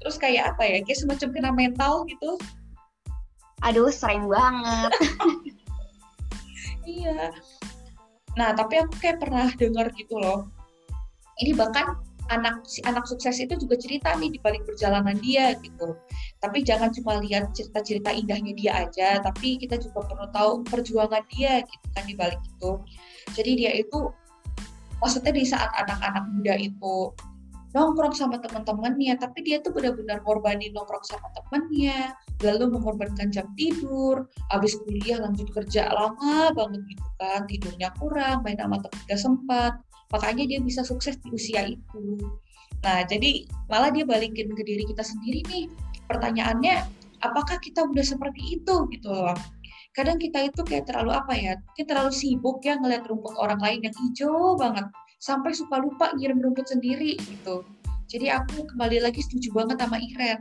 Terus 0.00 0.16
kayak 0.16 0.56
apa 0.56 0.62
ya? 0.64 0.78
Kayak 0.84 0.98
semacam 1.04 1.28
kena 1.34 1.50
mental 1.52 1.92
gitu. 2.08 2.40
Aduh 3.64 3.92
sering 3.92 4.28
banget. 4.28 4.92
Iya. 6.86 7.34
Nah 8.38 8.54
tapi 8.54 8.78
aku 8.78 8.94
kayak 9.02 9.18
pernah 9.18 9.50
dengar 9.58 9.90
gitu 9.98 10.22
loh 10.22 10.46
ini 11.42 11.52
bahkan 11.52 11.96
anak 12.26 12.66
si 12.66 12.82
anak 12.82 13.06
sukses 13.06 13.38
itu 13.38 13.54
juga 13.54 13.78
cerita 13.78 14.10
nih 14.18 14.34
di 14.34 14.38
balik 14.42 14.66
perjalanan 14.66 15.14
dia 15.22 15.54
gitu. 15.62 15.94
Tapi 16.42 16.66
jangan 16.66 16.90
cuma 16.90 17.22
lihat 17.22 17.54
cerita-cerita 17.54 18.10
indahnya 18.10 18.52
dia 18.54 18.72
aja, 18.86 19.22
tapi 19.22 19.58
kita 19.62 19.78
juga 19.78 20.02
perlu 20.10 20.26
tahu 20.34 20.50
perjuangan 20.66 21.22
dia 21.30 21.62
gitu 21.62 21.86
kan 21.94 22.04
di 22.06 22.14
balik 22.18 22.40
itu. 22.42 22.70
Jadi 23.34 23.50
dia 23.62 23.72
itu 23.78 24.10
maksudnya 24.98 25.32
di 25.34 25.44
saat 25.46 25.70
anak-anak 25.76 26.24
muda 26.34 26.54
itu 26.58 27.14
nongkrong 27.76 28.16
sama 28.16 28.40
teman-temannya, 28.40 29.20
tapi 29.20 29.44
dia 29.44 29.60
tuh 29.60 29.68
benar-benar 29.76 30.24
korbanin 30.24 30.72
nongkrong 30.72 31.04
sama 31.04 31.28
temannya, 31.36 32.16
lalu 32.40 32.72
mengorbankan 32.72 33.28
jam 33.28 33.44
tidur, 33.52 34.24
habis 34.48 34.80
kuliah 34.80 35.20
lanjut 35.20 35.44
kerja 35.52 35.92
lama 35.92 36.56
banget 36.56 36.80
gitu 36.88 37.08
kan, 37.20 37.44
tidurnya 37.44 37.92
kurang, 38.00 38.40
main 38.48 38.56
sama 38.56 38.80
teman 38.80 39.00
gak 39.04 39.20
sempat, 39.20 39.72
makanya 40.12 40.44
dia 40.46 40.60
bisa 40.62 40.82
sukses 40.86 41.18
di 41.20 41.28
usia 41.32 41.66
itu. 41.66 42.18
Nah, 42.84 43.02
jadi 43.08 43.46
malah 43.66 43.90
dia 43.90 44.04
balikin 44.06 44.52
ke 44.52 44.62
diri 44.62 44.84
kita 44.86 45.02
sendiri 45.02 45.40
nih, 45.50 45.64
pertanyaannya, 46.06 46.86
apakah 47.24 47.58
kita 47.58 47.82
udah 47.86 48.04
seperti 48.04 48.60
itu 48.60 48.74
gitu 48.92 49.10
loh? 49.10 49.34
Kadang 49.96 50.20
kita 50.20 50.52
itu 50.52 50.60
kayak 50.60 50.92
terlalu 50.92 51.16
apa 51.16 51.32
ya 51.32 51.52
kita 51.72 51.96
terlalu 51.96 52.12
sibuk 52.12 52.60
ya 52.60 52.76
ngeliat 52.76 53.08
rumput 53.08 53.32
orang 53.40 53.56
lain 53.64 53.80
yang 53.80 53.96
hijau 53.96 54.54
banget. 54.60 54.84
Sampai 55.16 55.56
suka 55.56 55.80
lupa 55.80 56.12
ngirim 56.12 56.36
rumput 56.36 56.68
sendiri 56.68 57.16
gitu. 57.16 57.64
Jadi 58.06 58.28
aku 58.28 58.68
kembali 58.68 59.00
lagi 59.00 59.24
setuju 59.24 59.56
banget 59.56 59.80
sama 59.80 59.96
Iren 59.96 60.38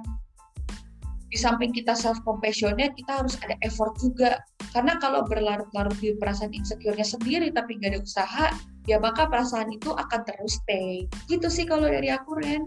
di 1.35 1.43
samping 1.43 1.75
kita 1.75 1.91
self 1.91 2.23
compassionnya 2.23 2.95
kita 2.95 3.19
harus 3.19 3.35
ada 3.43 3.59
effort 3.67 3.91
juga 3.99 4.39
karena 4.71 4.95
kalau 5.03 5.27
berlarut-larut 5.27 5.99
di 5.99 6.15
perasaan 6.15 6.55
insecure-nya 6.55 7.03
sendiri 7.03 7.51
tapi 7.51 7.75
gak 7.75 7.91
ada 7.91 7.99
usaha 7.99 8.45
ya 8.87 8.95
maka 9.03 9.27
perasaan 9.27 9.67
itu 9.75 9.91
akan 9.91 10.23
terus 10.23 10.55
stay 10.63 11.03
gitu 11.27 11.51
sih 11.51 11.67
kalau 11.67 11.91
dari 11.91 12.07
aku 12.07 12.39
Ren 12.39 12.63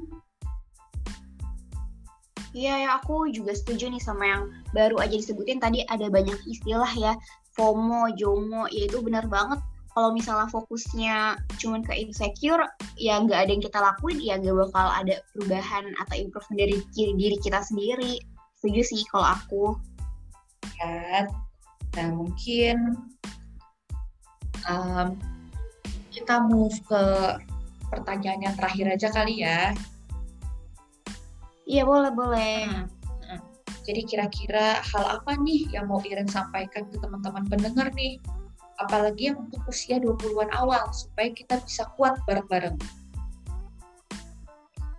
Iya 2.57 2.81
ya 2.81 2.91
aku 2.97 3.29
juga 3.29 3.53
setuju 3.53 3.93
nih 3.93 4.01
sama 4.01 4.25
yang 4.25 4.43
baru 4.73 4.97
aja 5.05 5.15
disebutin 5.21 5.61
tadi 5.61 5.85
ada 5.85 6.09
banyak 6.09 6.37
istilah 6.49 6.89
ya 6.97 7.13
FOMO, 7.53 8.17
JOMO, 8.17 8.73
ya 8.73 8.89
itu 8.89 9.05
benar 9.05 9.29
banget. 9.29 9.61
Kalau 9.93 10.17
misalnya 10.17 10.49
fokusnya 10.49 11.37
cuma 11.61 11.85
ke 11.85 11.93
insecure, 11.93 12.65
ya 12.97 13.21
nggak 13.21 13.37
ada 13.37 13.51
yang 13.53 13.63
kita 13.63 13.79
lakuin, 13.79 14.19
ya 14.23 14.41
nggak 14.41 14.57
bakal 14.65 14.87
ada 14.95 15.21
perubahan 15.37 15.93
atau 16.01 16.15
improve 16.17 16.49
dari 16.57 16.77
diri 16.95 17.37
kita 17.37 17.61
sendiri. 17.61 18.17
Setuju 18.59 18.83
sih 18.83 19.07
kalau 19.15 19.27
aku. 19.39 19.65
Ya, 20.83 21.31
nah 21.95 22.09
mungkin 22.11 22.99
um, 24.67 25.15
kita 26.11 26.43
move 26.43 26.75
ke 26.91 27.03
pertanyaan 27.87 28.51
yang 28.51 28.55
terakhir 28.59 28.87
aja 28.99 29.09
kali 29.15 29.47
ya. 29.47 29.71
Iya 31.71 31.87
boleh 31.87 32.11
boleh. 32.11 32.67
Hmm. 32.67 32.87
hmm. 33.31 33.41
Jadi 33.87 34.01
kira-kira 34.11 34.83
hal 34.83 35.23
apa 35.23 35.39
nih 35.39 35.71
yang 35.71 35.87
mau 35.87 36.03
Iren 36.03 36.27
sampaikan 36.27 36.91
ke 36.91 36.99
teman-teman 36.99 37.47
pendengar 37.47 37.95
nih? 37.95 38.19
Apalagi 38.83 39.31
yang 39.31 39.39
untuk 39.47 39.63
usia 39.71 40.03
20-an 40.03 40.51
awal 40.59 40.91
supaya 40.91 41.31
kita 41.31 41.63
bisa 41.63 41.87
kuat 41.95 42.19
bareng-bareng. 42.27 42.79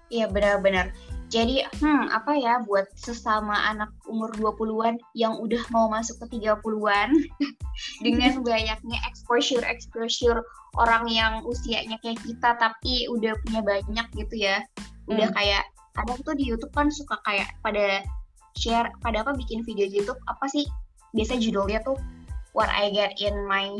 Iya 0.07 0.31
benar-benar. 0.31 0.95
Jadi, 1.29 1.61
hmm, 1.61 2.09
apa 2.09 2.33
ya 2.33 2.65
buat 2.65 2.89
sesama 2.97 3.53
anak 3.69 3.93
umur 4.09 4.33
20-an 4.41 4.97
yang 5.13 5.37
udah 5.37 5.61
mau 5.69 5.85
masuk 5.85 6.17
ke 6.25 6.41
30-an 6.41 7.13
dengan 8.05 8.41
banyaknya 8.47 8.97
exposure-exposure 9.05 10.41
orang 10.77 11.05
yang 11.05 11.45
usianya 11.45 12.01
kayak 12.01 12.17
kita 12.25 12.57
tapi 12.57 13.05
udah 13.13 13.37
punya 13.45 13.61
banyak 13.61 14.07
gitu 14.17 14.35
ya. 14.49 14.65
Udah 15.05 15.29
hmm. 15.29 15.37
kayak 15.37 15.63
kadang 15.93 16.19
tuh 16.25 16.33
di 16.33 16.49
YouTube 16.49 16.73
kan 16.73 16.89
suka 16.89 17.17
kayak 17.25 17.49
pada 17.61 18.01
share 18.57 18.89
pada 19.05 19.21
apa 19.21 19.37
bikin 19.37 19.61
video 19.63 19.85
YouTube 19.85 20.17
apa 20.27 20.45
sih 20.49 20.65
biasa 21.13 21.37
judulnya 21.37 21.81
tuh 21.85 21.97
what 22.53 22.69
I 22.69 22.89
get 22.89 23.17
in 23.21 23.45
my 23.45 23.77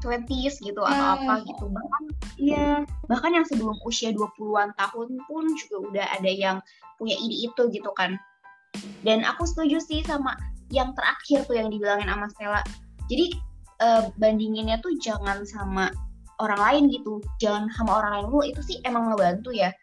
twenties 0.00 0.58
gitu 0.60 0.80
atau 0.82 1.04
uh, 1.04 1.16
apa 1.20 1.32
gitu. 1.46 1.64
Bahkan 1.68 2.02
iya. 2.40 2.82
bahkan 3.06 3.32
yang 3.36 3.46
sebelum 3.46 3.76
usia 3.86 4.10
20-an 4.12 4.72
tahun 4.76 5.08
pun 5.28 5.44
juga 5.56 5.76
udah 5.92 6.06
ada 6.18 6.30
yang 6.30 6.56
punya 6.96 7.16
ide 7.16 7.48
itu 7.48 7.62
gitu 7.72 7.90
kan. 7.96 8.16
Dan 9.04 9.24
aku 9.24 9.44
setuju 9.48 9.80
sih 9.80 10.00
sama 10.04 10.36
yang 10.70 10.94
terakhir 10.94 11.44
tuh 11.46 11.58
yang 11.58 11.68
dibilangin 11.68 12.08
sama 12.08 12.26
Stella. 12.32 12.62
Jadi 13.10 13.34
uh, 13.82 14.08
bandinginnya 14.16 14.78
tuh 14.78 14.94
jangan 15.02 15.42
sama 15.44 15.90
orang 16.40 16.60
lain 16.60 16.82
gitu. 16.94 17.20
Jangan 17.42 17.68
sama 17.74 18.00
orang 18.00 18.12
lain 18.20 18.26
dulu 18.30 18.42
itu 18.46 18.60
sih 18.64 18.76
emang 18.86 19.10
ngebantu 19.10 19.50
ya. 19.52 19.74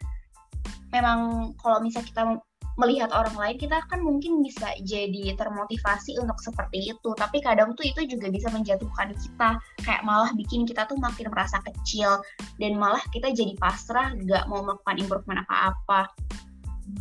Memang 0.95 1.51
kalau 1.59 1.83
misal 1.83 2.01
kita 2.07 2.39
melihat 2.77 3.09
orang 3.09 3.33
lain 3.33 3.57
kita 3.57 3.81
kan 3.89 4.05
mungkin 4.05 4.45
bisa 4.45 4.69
jadi 4.85 5.33
termotivasi 5.33 6.21
untuk 6.21 6.37
seperti 6.39 6.93
itu. 6.93 7.09
Tapi 7.17 7.41
kadang 7.41 7.73
tuh 7.73 7.89
itu 7.89 8.05
juga 8.05 8.29
bisa 8.29 8.53
menjatuhkan 8.53 9.17
kita. 9.17 9.57
Kayak 9.81 10.05
malah 10.05 10.29
bikin 10.37 10.63
kita 10.69 10.85
tuh 10.85 10.95
makin 11.01 11.33
merasa 11.33 11.57
kecil. 11.65 12.21
Dan 12.61 12.77
malah 12.77 13.01
kita 13.09 13.33
jadi 13.33 13.57
pasrah 13.57 14.13
gak 14.29 14.45
mau 14.45 14.61
melakukan 14.61 15.01
improvement 15.01 15.41
apa-apa. 15.49 16.13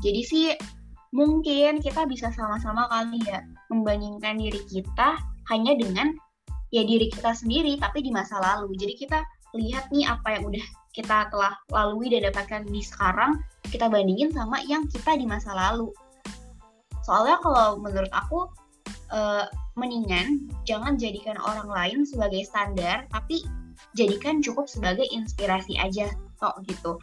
Jadi 0.00 0.20
sih 0.24 0.46
mungkin 1.12 1.78
kita 1.84 2.08
bisa 2.08 2.32
sama-sama 2.32 2.88
kali 2.90 3.22
ya 3.24 3.44
membandingkan 3.70 4.36
diri 4.40 4.60
kita 4.66 5.16
hanya 5.52 5.72
dengan 5.78 6.10
ya 6.74 6.82
diri 6.82 7.06
kita 7.12 7.36
sendiri 7.36 7.76
tapi 7.76 8.00
di 8.00 8.08
masa 8.10 8.40
lalu. 8.40 8.72
Jadi 8.80 8.96
kita 8.96 9.20
lihat 9.54 9.92
nih 9.92 10.08
apa 10.08 10.40
yang 10.40 10.48
udah 10.48 10.66
kita 10.96 11.28
telah 11.28 11.52
lalui 11.68 12.08
dan 12.08 12.32
dapatkan 12.32 12.64
di 12.72 12.80
sekarang 12.80 13.36
kita 13.68 13.92
bandingin 13.92 14.32
sama 14.32 14.64
yang 14.64 14.88
kita 14.88 15.12
di 15.20 15.28
masa 15.28 15.52
lalu. 15.52 15.92
Soalnya 17.04 17.36
kalau 17.44 17.76
menurut 17.76 18.08
aku 18.16 18.48
uh, 19.12 19.44
mendingan 19.76 20.48
jangan 20.64 20.96
jadikan 20.96 21.36
orang 21.44 21.68
lain 21.68 21.98
sebagai 22.08 22.40
standar, 22.48 23.04
tapi 23.12 23.44
jadikan 23.92 24.40
cukup 24.40 24.64
sebagai 24.72 25.04
inspirasi 25.12 25.76
aja 25.76 26.08
kok 26.40 26.56
gitu. 26.64 26.96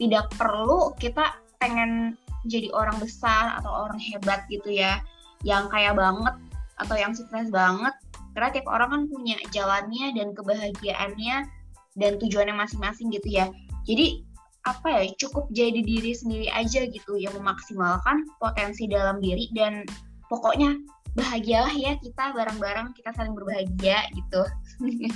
Tidak 0.00 0.32
perlu 0.40 0.96
kita 0.96 1.36
pengen 1.60 2.16
jadi 2.48 2.72
orang 2.72 2.96
besar 2.96 3.60
atau 3.60 3.86
orang 3.86 4.00
hebat 4.00 4.48
gitu 4.48 4.72
ya, 4.72 5.04
yang 5.44 5.68
kaya 5.68 5.92
banget 5.92 6.32
atau 6.80 6.96
yang 6.96 7.12
sukses 7.12 7.52
banget. 7.52 7.92
Karena 8.32 8.48
tiap 8.54 8.70
orang 8.70 8.88
kan 8.88 9.02
punya 9.10 9.36
jalannya 9.52 10.14
dan 10.16 10.32
kebahagiaannya 10.32 11.57
dan 11.98 12.16
tujuannya 12.16 12.54
masing-masing 12.54 13.10
gitu 13.12 13.28
ya. 13.28 13.50
Jadi 13.84 14.22
apa 14.66 15.00
ya 15.00 15.02
cukup 15.16 15.48
jadi 15.54 15.80
diri 15.80 16.12
sendiri 16.12 16.48
aja 16.52 16.84
gitu 16.88 17.16
yang 17.16 17.32
memaksimalkan 17.38 18.26
potensi 18.36 18.84
dalam 18.90 19.22
diri 19.22 19.48
dan 19.56 19.86
pokoknya 20.28 20.76
bahagialah 21.16 21.72
ya 21.72 21.96
kita 21.98 22.36
bareng-bareng 22.36 22.92
kita 22.94 23.10
saling 23.16 23.34
berbahagia 23.34 24.06
gitu. 24.14 24.42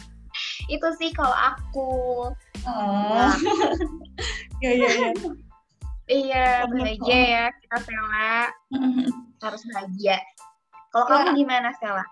Itu 0.72 0.88
sih 0.96 1.12
kalau 1.12 1.36
aku. 1.36 1.92
Oh. 2.62 3.32
ya 4.62 4.70
ya 4.70 4.88
ya 4.88 5.10
iya 6.10 6.46
bahagia 6.66 7.18
ya 7.20 7.44
kita 7.62 7.76
Stella. 7.84 8.36
Harus 9.42 9.62
bahagia. 9.68 10.16
Kalau 10.92 11.08
kamu 11.08 11.28
ya. 11.28 11.32
gimana 11.36 11.68
Stella? 11.76 12.04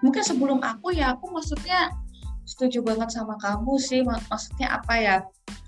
Mungkin 0.00 0.22
sebelum 0.24 0.58
aku 0.64 0.92
ya 0.96 1.16
aku 1.16 1.28
maksudnya 1.34 1.92
setuju 2.50 2.82
banget 2.82 3.14
sama 3.14 3.38
kamu 3.38 3.78
sih 3.78 4.02
mak 4.02 4.18
maksudnya 4.26 4.74
apa 4.74 4.94
ya 4.98 5.16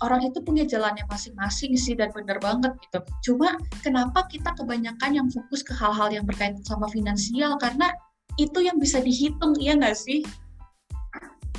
orang 0.03 0.19
itu 0.27 0.43
punya 0.43 0.67
jalannya 0.67 1.07
masing-masing 1.07 1.79
sih 1.79 1.95
dan 1.95 2.11
bener 2.11 2.35
banget 2.43 2.75
gitu 2.83 2.99
cuma 3.31 3.55
kenapa 3.79 4.27
kita 4.27 4.51
kebanyakan 4.59 5.15
yang 5.15 5.27
fokus 5.31 5.63
ke 5.63 5.71
hal-hal 5.71 6.11
yang 6.11 6.27
berkaitan 6.27 6.59
sama 6.67 6.91
finansial 6.91 7.55
karena 7.55 7.87
itu 8.35 8.59
yang 8.59 8.75
bisa 8.83 8.99
dihitung 8.99 9.55
iya 9.63 9.79
nggak 9.79 9.95
sih 9.95 10.27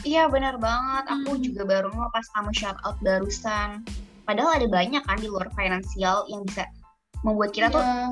Iya 0.04 0.28
benar 0.28 0.60
banget, 0.60 1.08
aku 1.08 1.32
hmm. 1.32 1.42
juga 1.48 1.62
baru 1.64 1.88
mau 1.96 2.12
pas 2.12 2.28
kamu 2.36 2.52
shout 2.52 2.76
out 2.84 3.00
barusan. 3.00 3.80
Padahal 4.28 4.60
ada 4.60 4.68
banyak 4.68 5.00
kan 5.00 5.16
di 5.16 5.32
luar 5.32 5.48
finansial 5.56 6.28
yang 6.28 6.44
bisa 6.44 6.68
membuat 7.24 7.56
kita 7.56 7.72
yeah. 7.72 7.76
tuh 7.80 7.80
iya. 7.80 8.08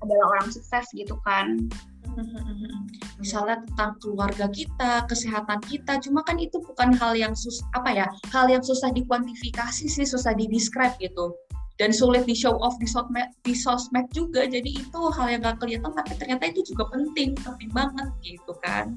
adalah 0.00 0.26
orang 0.32 0.48
sukses 0.48 0.88
gitu 0.96 1.12
kan. 1.28 1.68
misalnya 3.22 3.62
tentang 3.68 3.96
keluarga 4.00 4.46
kita, 4.50 5.04
kesehatan 5.08 5.60
kita, 5.68 6.00
cuma 6.00 6.24
kan 6.24 6.36
itu 6.40 6.60
bukan 6.64 6.92
hal 6.96 7.16
yang 7.16 7.32
sus 7.36 7.60
apa 7.76 7.92
ya, 7.92 8.06
hal 8.32 8.48
yang 8.48 8.64
susah 8.64 8.92
dikuantifikasi 8.92 9.86
sih, 9.86 10.06
susah 10.06 10.32
didescribe 10.36 10.96
gitu. 11.00 11.36
Dan 11.76 11.92
sulit 11.92 12.24
di 12.24 12.32
show 12.32 12.56
off 12.56 12.72
di 12.80 12.88
sosmed, 12.88 13.28
di 13.44 13.52
sosmed 13.52 14.08
juga, 14.16 14.48
jadi 14.48 14.64
itu 14.64 15.00
hal 15.12 15.28
yang 15.28 15.44
gak 15.44 15.60
kelihatan, 15.60 15.92
tapi 15.92 16.16
ternyata 16.16 16.48
itu 16.48 16.72
juga 16.72 16.88
penting, 16.88 17.36
penting 17.36 17.68
banget 17.76 18.08
gitu 18.24 18.56
kan. 18.64 18.96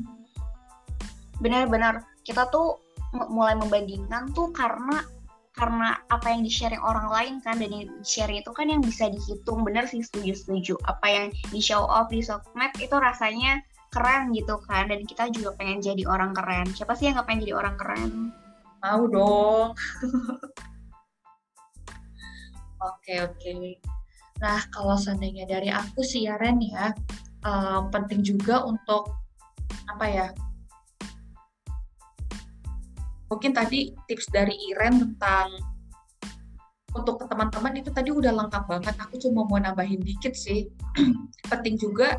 Benar-benar, 1.43 2.07
kita 2.23 2.47
tuh 2.47 2.79
mulai 3.11 3.59
membandingkan 3.59 4.31
tuh 4.31 4.53
karena 4.55 5.03
karena 5.59 5.99
apa 6.07 6.31
yang 6.31 6.47
di-sharing 6.47 6.79
orang 6.79 7.11
lain 7.11 7.35
kan 7.43 7.59
dan 7.59 7.67
yang 7.67 7.91
di-sharing 7.99 8.39
itu 8.39 8.51
kan 8.55 8.71
yang 8.71 8.79
bisa 8.79 9.11
dihitung. 9.11 9.67
Bener 9.67 9.83
sih 9.91 9.99
setuju-setuju 9.99 10.79
apa 10.87 11.07
yang 11.11 11.27
di 11.51 11.59
show 11.59 11.83
off 11.83 12.07
di 12.07 12.23
sosmed 12.23 12.71
itu 12.79 12.95
rasanya 12.95 13.59
keren 13.91 14.31
gitu 14.31 14.55
kan 14.71 14.87
dan 14.87 15.03
kita 15.03 15.27
juga 15.35 15.59
pengen 15.59 15.83
jadi 15.83 16.07
orang 16.07 16.31
keren. 16.31 16.71
Siapa 16.71 16.95
sih 16.95 17.11
yang 17.11 17.19
gak 17.19 17.27
pengen 17.27 17.43
jadi 17.43 17.55
orang 17.59 17.75
keren? 17.75 18.31
Mau 18.79 19.03
dong. 19.11 19.69
Oke 22.79 23.19
oke. 23.19 23.51
Nah 24.39 24.63
kalau 24.71 24.95
seandainya 24.95 25.43
dari 25.43 25.67
aku 25.67 25.99
sih 25.99 26.23
ya 26.23 26.39
ya 26.39 26.95
um, 27.43 27.91
penting 27.91 28.23
juga 28.23 28.63
untuk 28.63 29.19
apa 29.91 30.05
ya 30.07 30.27
mungkin 33.29 33.53
tadi 33.53 33.93
tips 34.09 34.27
dari 34.33 34.57
Iren 34.73 34.99
tentang 34.99 35.53
untuk 36.97 37.21
teman-teman 37.21 37.77
itu 37.77 37.93
tadi 37.93 38.09
udah 38.09 38.33
lengkap 38.33 38.65
banget. 38.65 38.95
Aku 38.97 39.21
cuma 39.21 39.45
mau 39.45 39.61
nambahin 39.61 40.01
dikit 40.01 40.33
sih. 40.33 40.65
Penting 41.51 41.77
juga 41.77 42.17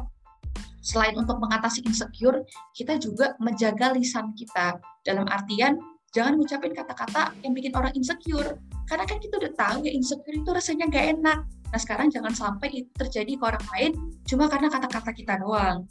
selain 0.81 1.13
untuk 1.19 1.37
mengatasi 1.43 1.85
insecure, 1.85 2.47
kita 2.73 2.97
juga 2.97 3.35
menjaga 3.43 3.93
lisan 3.93 4.33
kita. 4.39 4.79
Dalam 5.03 5.27
artian 5.29 5.77
jangan 6.15 6.39
ngucapin 6.39 6.73
kata-kata 6.73 7.35
yang 7.43 7.53
bikin 7.53 7.75
orang 7.75 7.93
insecure. 7.99 8.57
Karena 8.87 9.05
kan 9.07 9.19
kita 9.19 9.39
udah 9.39 9.53
tahu 9.55 9.87
ya 9.87 9.93
insecure 9.93 10.35
itu 10.39 10.51
rasanya 10.51 10.87
gak 10.91 11.19
enak. 11.19 11.39
Nah 11.71 11.79
sekarang 11.79 12.11
jangan 12.11 12.35
sampai 12.35 12.83
itu 12.83 12.91
terjadi 12.99 13.39
ke 13.39 13.45
orang 13.47 13.67
lain 13.75 13.93
cuma 14.27 14.51
karena 14.51 14.71
kata-kata 14.71 15.11
kita 15.15 15.39
doang. 15.39 15.87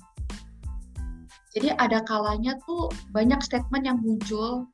Jadi 1.49 1.73
ada 1.73 2.05
kalanya 2.05 2.53
tuh 2.62 2.93
banyak 3.10 3.41
statement 3.41 3.84
yang 3.88 3.97
muncul 4.03 4.69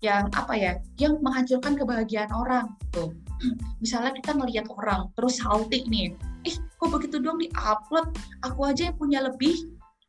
yang 0.00 0.32
apa 0.32 0.56
ya 0.56 0.72
yang 0.96 1.20
menghancurkan 1.20 1.76
kebahagiaan 1.76 2.32
orang 2.32 2.72
tuh. 2.92 3.12
Misalnya 3.84 4.16
kita 4.16 4.36
ngelihat 4.36 4.66
orang 4.72 5.12
terus 5.16 5.40
salty 5.40 5.84
nih 5.88 6.16
ih 6.48 6.56
kok 6.56 6.88
begitu 6.88 7.20
dong 7.20 7.36
di 7.36 7.52
upload 7.52 8.08
aku 8.40 8.64
aja 8.64 8.88
yang 8.88 8.96
punya 8.96 9.20
lebih 9.20 9.56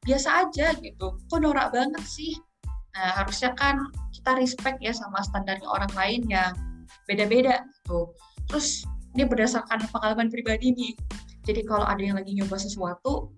biasa 0.08 0.47
aja 0.47 0.71
gitu. 0.80 1.19
Kok 1.27 1.39
norak 1.43 1.75
banget 1.75 2.04
sih? 2.08 2.39
Nah 2.95 3.23
harusnya 3.23 3.51
kan 3.56 3.84
kita 4.15 4.32
respect 4.39 4.80
ya 4.80 4.95
sama 4.95 5.19
standarnya 5.23 5.67
orang 5.67 5.91
lain 5.95 6.21
yang 6.32 6.51
beda-beda 7.08 7.63
tuh 7.88 8.12
terus 8.51 8.84
ini 9.15 9.23
berdasarkan 9.27 9.88
pengalaman 9.91 10.27
pribadi 10.27 10.75
nih 10.75 10.93
jadi 11.47 11.63
kalau 11.65 11.88
ada 11.88 11.99
yang 12.04 12.19
lagi 12.19 12.36
nyoba 12.36 12.60
sesuatu 12.60 13.32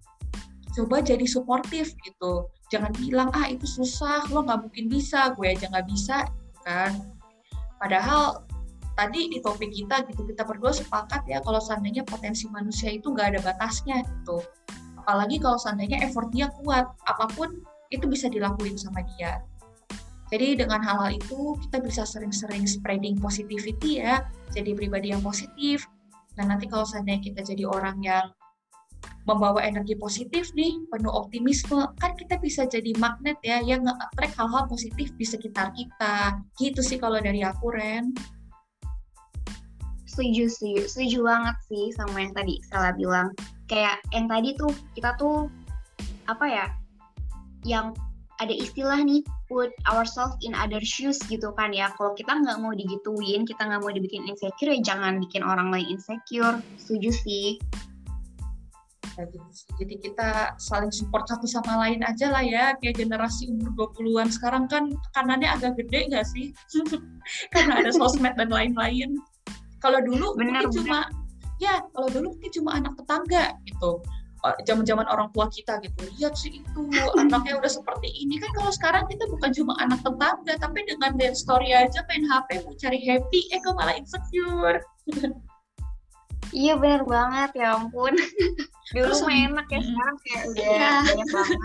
coba 0.74 1.06
jadi 1.06 1.24
suportif 1.30 1.94
gitu. 2.02 2.50
Jangan 2.74 2.92
bilang 2.98 3.30
ah 3.38 3.46
itu 3.46 3.70
susah 3.70 4.26
lo 4.34 4.42
nggak 4.42 4.68
mungkin 4.68 4.86
bisa 4.90 5.32
gue 5.38 5.54
aja 5.54 5.70
nggak 5.70 5.88
bisa 5.88 6.26
kan. 6.64 6.92
Padahal 7.78 8.44
tadi 8.94 9.30
di 9.30 9.42
topik 9.42 9.74
kita 9.74 10.06
gitu 10.10 10.24
kita 10.24 10.46
berdua 10.46 10.70
sepakat 10.70 11.26
ya 11.26 11.42
kalau 11.42 11.58
seandainya 11.58 12.06
potensi 12.06 12.46
manusia 12.50 12.94
itu 12.94 13.12
nggak 13.12 13.38
ada 13.38 13.40
batasnya 13.42 14.02
gitu. 14.06 14.40
Apalagi 15.04 15.42
kalau 15.42 15.60
seandainya 15.60 16.00
effort 16.06 16.32
dia 16.32 16.48
kuat 16.64 16.88
apa 17.10 17.26
pun 17.36 17.60
itu 17.92 18.06
bisa 18.08 18.32
dilakuin 18.32 18.80
sama 18.80 19.04
dia. 19.16 19.44
Jadi 20.34 20.66
dengan 20.66 20.82
hal-hal 20.82 21.14
itu 21.14 21.60
kita 21.68 21.78
bisa 21.84 22.08
sering-sering 22.10 22.66
spreading 22.66 23.22
positivity 23.22 24.02
ya 24.02 24.26
jadi 24.54 24.74
pribadi 24.74 25.14
yang 25.14 25.22
positif. 25.22 25.86
Dan 26.34 26.50
nanti 26.50 26.66
kalau 26.66 26.88
seandainya 26.88 27.22
kita 27.22 27.46
jadi 27.46 27.70
orang 27.70 28.02
yang 28.02 28.26
membawa 29.24 29.64
energi 29.64 29.96
positif 29.96 30.52
nih, 30.52 30.76
penuh 30.92 31.12
optimisme, 31.12 31.88
kan 32.00 32.12
kita 32.20 32.36
bisa 32.44 32.68
jadi 32.68 32.92
magnet 33.00 33.40
ya 33.40 33.64
yang 33.64 33.88
nge-attract 33.88 34.36
hal-hal 34.36 34.68
positif 34.68 35.16
di 35.16 35.26
sekitar 35.26 35.72
kita. 35.76 36.44
Gitu 36.60 36.84
sih 36.84 37.00
kalau 37.00 37.24
dari 37.24 37.40
aku, 37.40 37.72
Ren. 37.72 38.12
Setuju, 40.04 40.46
setuju. 40.52 40.82
Setuju 40.86 41.20
banget 41.26 41.56
sih 41.72 41.86
sama 41.96 42.18
yang 42.22 42.34
tadi 42.36 42.60
salah 42.70 42.94
bilang. 42.94 43.32
Kayak 43.72 44.04
yang 44.12 44.28
tadi 44.28 44.54
tuh, 44.60 44.70
kita 44.94 45.16
tuh, 45.16 45.48
apa 46.28 46.46
ya, 46.46 46.66
yang 47.64 47.96
ada 48.44 48.52
istilah 48.52 49.00
nih, 49.02 49.24
put 49.48 49.72
ourselves 49.88 50.36
in 50.44 50.52
other 50.54 50.84
shoes 50.84 51.18
gitu 51.32 51.56
kan 51.56 51.72
ya. 51.72 51.90
Kalau 51.96 52.12
kita 52.14 52.36
nggak 52.44 52.60
mau 52.60 52.76
digituin, 52.76 53.48
kita 53.48 53.66
nggak 53.66 53.82
mau 53.82 53.94
dibikin 53.94 54.28
insecure, 54.28 54.76
ya 54.76 54.82
jangan 54.84 55.24
bikin 55.24 55.42
orang 55.42 55.72
lain 55.72 55.96
insecure. 55.96 56.60
Setuju 56.76 57.10
sih. 57.14 57.48
Kayak 59.16 59.30
gitu 59.34 59.50
sih. 59.54 59.68
Jadi 59.82 59.96
kita 60.02 60.30
saling 60.58 60.92
support 60.94 61.26
satu 61.30 61.46
sama 61.46 61.78
lain 61.86 62.02
aja 62.04 62.34
lah 62.34 62.44
ya, 62.44 62.74
kayak 62.82 63.00
generasi 63.00 63.50
umur 63.50 63.94
20-an 63.96 64.30
sekarang 64.34 64.66
kan 64.68 64.90
tekanannya 65.10 65.50
agak 65.50 65.78
gede 65.78 66.10
nggak 66.10 66.26
sih? 66.28 66.52
Karena 67.54 67.82
ada 67.82 67.92
sosmed 67.94 68.34
dan 68.36 68.50
lain-lain. 68.50 69.18
Kalau 69.80 70.00
dulu 70.02 70.34
benar, 70.36 70.66
mungkin 70.66 70.70
benar. 70.70 70.76
cuma 70.76 71.00
ya, 71.62 71.76
kalau 71.94 72.08
dulu 72.10 72.28
mungkin 72.36 72.52
cuma 72.52 72.70
anak 72.76 72.94
tetangga 73.00 73.46
gitu. 73.70 74.02
Zaman-zaman 74.68 75.08
orang 75.08 75.32
tua 75.32 75.48
kita 75.48 75.80
gitu, 75.80 76.04
lihat 76.20 76.36
sih 76.36 76.60
itu 76.60 76.82
anaknya 77.22 77.64
udah 77.64 77.72
seperti 77.72 78.12
ini 78.12 78.44
kan. 78.44 78.52
Kalau 78.60 78.72
sekarang 78.76 79.04
kita 79.08 79.24
bukan 79.32 79.56
cuma 79.56 79.74
anak 79.80 80.04
tetangga, 80.04 80.54
tapi 80.60 80.84
dengan 80.84 81.16
dance 81.16 81.48
story 81.48 81.72
aja 81.72 82.04
main 82.12 82.28
HP 82.28 82.68
mau 82.68 82.76
cari 82.76 83.00
happy, 83.08 83.40
eh 83.56 83.60
kok 83.64 83.76
malah 83.80 83.96
insecure. 83.96 84.84
Iya 86.54 86.74
benar 86.78 87.02
banget 87.10 87.52
ya 87.58 87.68
ampun. 87.82 88.14
Dulu 88.96 89.14
mah 89.26 89.36
enak 89.50 89.68
ya 89.74 89.80
sekarang 89.82 90.18
kayak 90.22 90.42
udah 90.54 90.64
iya. 90.64 90.92
banyak 91.02 91.30
banget. 91.34 91.60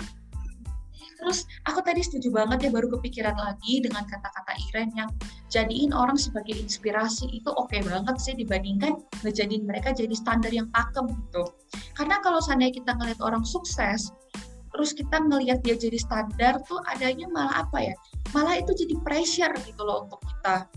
Terus 1.18 1.38
aku 1.66 1.82
tadi 1.82 2.00
setuju 2.00 2.30
banget 2.30 2.58
ya 2.66 2.70
baru 2.70 2.94
kepikiran 2.94 3.34
lagi 3.34 3.82
dengan 3.82 4.06
kata-kata 4.06 4.54
Iren 4.70 4.94
yang 4.94 5.10
jadiin 5.50 5.90
orang 5.90 6.14
sebagai 6.14 6.54
inspirasi 6.54 7.26
itu 7.34 7.50
oke 7.50 7.74
okay 7.74 7.82
banget 7.82 8.16
sih 8.22 8.38
dibandingkan 8.38 9.02
ngejadiin 9.26 9.66
mereka 9.66 9.90
jadi 9.90 10.14
standar 10.14 10.54
yang 10.54 10.70
pakem 10.70 11.10
gitu. 11.10 11.44
Karena 11.98 12.22
kalau 12.22 12.38
seandainya 12.38 12.78
kita 12.78 12.94
ngeliat 12.94 13.18
orang 13.18 13.42
sukses, 13.42 14.14
terus 14.70 14.94
kita 14.94 15.18
ngelihat 15.18 15.58
dia 15.66 15.74
jadi 15.74 15.98
standar 15.98 16.62
tuh 16.70 16.78
adanya 16.86 17.26
malah 17.34 17.66
apa 17.66 17.92
ya? 17.92 17.94
Malah 18.30 18.62
itu 18.62 18.70
jadi 18.78 18.94
pressure 19.02 19.52
gitu 19.66 19.82
loh 19.82 20.06
untuk 20.06 20.22
kita 20.22 20.70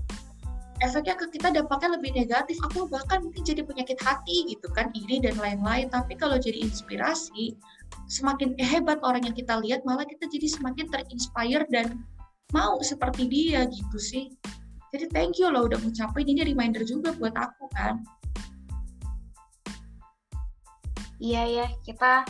efeknya 0.82 1.14
ke 1.14 1.26
kita 1.30 1.54
dampaknya 1.54 1.94
lebih 1.94 2.12
negatif 2.18 2.58
atau 2.66 2.90
bahkan 2.90 3.22
mungkin 3.22 3.46
jadi 3.46 3.62
penyakit 3.62 4.02
hati 4.02 4.50
gitu 4.50 4.66
kan 4.74 4.90
iri 4.98 5.22
dan 5.22 5.38
lain-lain. 5.38 5.88
Tapi 5.94 6.18
kalau 6.18 6.42
jadi 6.42 6.58
inspirasi 6.58 7.54
semakin 8.10 8.58
hebat 8.58 8.98
orang 9.06 9.22
yang 9.24 9.38
kita 9.38 9.62
lihat 9.62 9.86
malah 9.86 10.04
kita 10.04 10.26
jadi 10.26 10.50
semakin 10.50 10.90
terinspire 10.90 11.66
dan 11.70 12.02
mau 12.52 12.82
seperti 12.82 13.30
dia 13.30 13.70
gitu 13.70 13.98
sih. 14.02 14.34
Jadi 14.92 15.06
thank 15.14 15.38
you 15.38 15.48
loh 15.48 15.70
udah 15.70 15.80
mencapai. 15.80 16.26
Ini 16.26 16.44
reminder 16.50 16.84
juga 16.84 17.14
buat 17.16 17.38
aku 17.38 17.66
kan. 17.78 18.02
Iya 21.22 21.46
ya 21.46 21.66
kita 21.86 22.26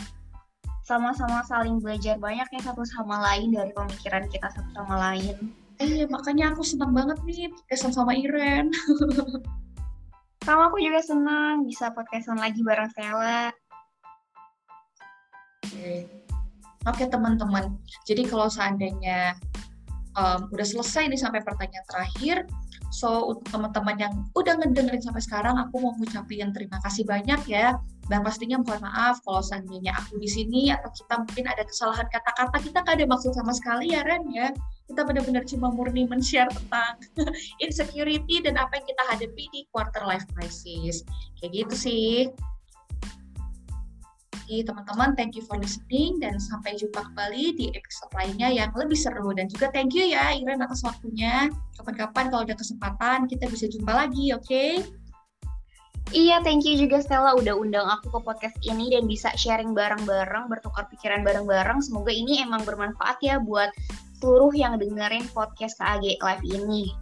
sama-sama 0.84 1.40
saling 1.48 1.80
belajar 1.80 2.20
banyak 2.20 2.44
ya 2.52 2.60
satu 2.60 2.84
sama 2.84 3.16
lain 3.24 3.56
dari 3.56 3.72
pemikiran 3.72 4.28
kita 4.28 4.52
satu 4.52 4.68
sama 4.76 5.00
lain 5.00 5.61
Iya, 5.82 6.06
makanya 6.06 6.54
aku 6.54 6.62
senang 6.62 6.94
banget 6.94 7.18
nih 7.26 7.50
podcastan 7.50 7.90
sama 7.90 8.14
Iren. 8.14 8.70
Sama 10.46 10.66
aku 10.66 10.82
juga 10.82 10.98
senang 10.98 11.62
bisa 11.70 11.94
podcastan 11.94 12.34
lagi 12.34 12.66
bareng 12.66 12.90
Stella. 12.90 13.54
Oke, 15.62 16.10
Oke 16.82 17.04
teman-teman. 17.06 17.78
Jadi 18.02 18.26
kalau 18.26 18.50
seandainya 18.50 19.38
um, 20.18 20.50
udah 20.50 20.66
selesai 20.66 21.14
nih 21.14 21.20
sampai 21.22 21.46
pertanyaan 21.46 21.86
terakhir, 21.86 22.36
so 22.92 23.32
untuk 23.32 23.48
teman-teman 23.48 23.96
yang 23.96 24.14
udah 24.36 24.54
ngedengerin 24.60 25.02
sampai 25.02 25.24
sekarang, 25.24 25.56
aku 25.56 25.80
mau 25.80 25.96
ngucapin 25.96 26.52
terima 26.52 26.78
kasih 26.84 27.08
banyak 27.08 27.40
ya. 27.48 27.80
Dan 28.06 28.20
pastinya 28.26 28.60
mohon 28.60 28.82
maaf 28.84 29.24
kalau 29.24 29.40
seandainya 29.40 29.96
aku 29.96 30.20
di 30.20 30.28
sini 30.28 30.62
atau 30.68 30.92
kita 30.92 31.22
mungkin 31.24 31.48
ada 31.48 31.64
kesalahan 31.64 32.04
kata-kata, 32.12 32.56
kita 32.60 32.78
gak 32.84 32.94
ada 33.00 33.06
maksud 33.08 33.32
sama 33.32 33.56
sekali 33.56 33.94
ya 33.94 34.04
Ren 34.04 34.28
ya 34.28 34.52
kita 34.92 35.08
benar-benar 35.08 35.48
cuma 35.48 35.72
murni 35.72 36.04
men-share 36.04 36.52
tentang 36.52 37.00
insecurity 37.64 38.44
dan 38.44 38.60
apa 38.60 38.76
yang 38.76 38.84
kita 38.84 39.02
hadapi 39.08 39.44
di 39.48 39.64
quarter 39.72 40.04
life 40.04 40.28
crisis. 40.36 41.00
Kayak 41.40 41.64
gitu 41.64 41.74
sih. 41.88 42.12
Jadi 44.46 44.66
teman-teman, 44.66 45.14
thank 45.14 45.38
you 45.38 45.44
for 45.46 45.56
listening 45.56 46.18
dan 46.18 46.36
sampai 46.36 46.74
jumpa 46.74 47.06
kembali 47.12 47.54
di 47.54 47.66
episode 47.72 48.12
lainnya 48.16 48.48
yang 48.50 48.70
lebih 48.74 48.98
seru. 48.98 49.30
Dan 49.32 49.46
juga 49.46 49.70
thank 49.70 49.94
you 49.94 50.04
ya 50.04 50.34
Iren 50.34 50.60
atas 50.60 50.82
waktunya. 50.82 51.48
Kapan-kapan 51.78 52.28
kalau 52.28 52.42
ada 52.42 52.56
kesempatan 52.58 53.30
kita 53.30 53.46
bisa 53.46 53.70
jumpa 53.70 53.92
lagi, 53.94 54.34
oke? 54.34 54.44
Okay? 54.44 54.82
Iya, 56.10 56.42
thank 56.44 56.66
you 56.66 56.76
juga 56.76 57.00
Stella 57.00 57.38
udah 57.38 57.54
undang 57.56 57.88
aku 57.88 58.12
ke 58.12 58.20
podcast 58.20 58.56
ini 58.66 58.92
dan 58.92 59.08
bisa 59.08 59.32
sharing 59.38 59.72
bareng-bareng, 59.72 60.50
bertukar 60.50 60.90
pikiran 60.92 61.24
bareng-bareng. 61.24 61.80
Semoga 61.80 62.12
ini 62.12 62.42
emang 62.42 62.66
bermanfaat 62.66 63.22
ya 63.22 63.40
buat 63.40 63.70
seluruh 64.20 64.52
yang 64.52 64.76
dengerin 64.76 65.24
podcast 65.32 65.78
KAG 65.80 66.18
Live 66.20 66.44
ini. 66.44 66.92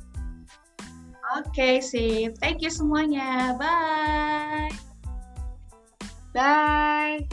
Oke, 1.41 1.51
okay, 1.51 1.75
sip. 1.79 2.39
Thank 2.39 2.63
you 2.63 2.71
semuanya. 2.71 3.55
Bye. 3.59 4.90
Bye. 6.33 7.27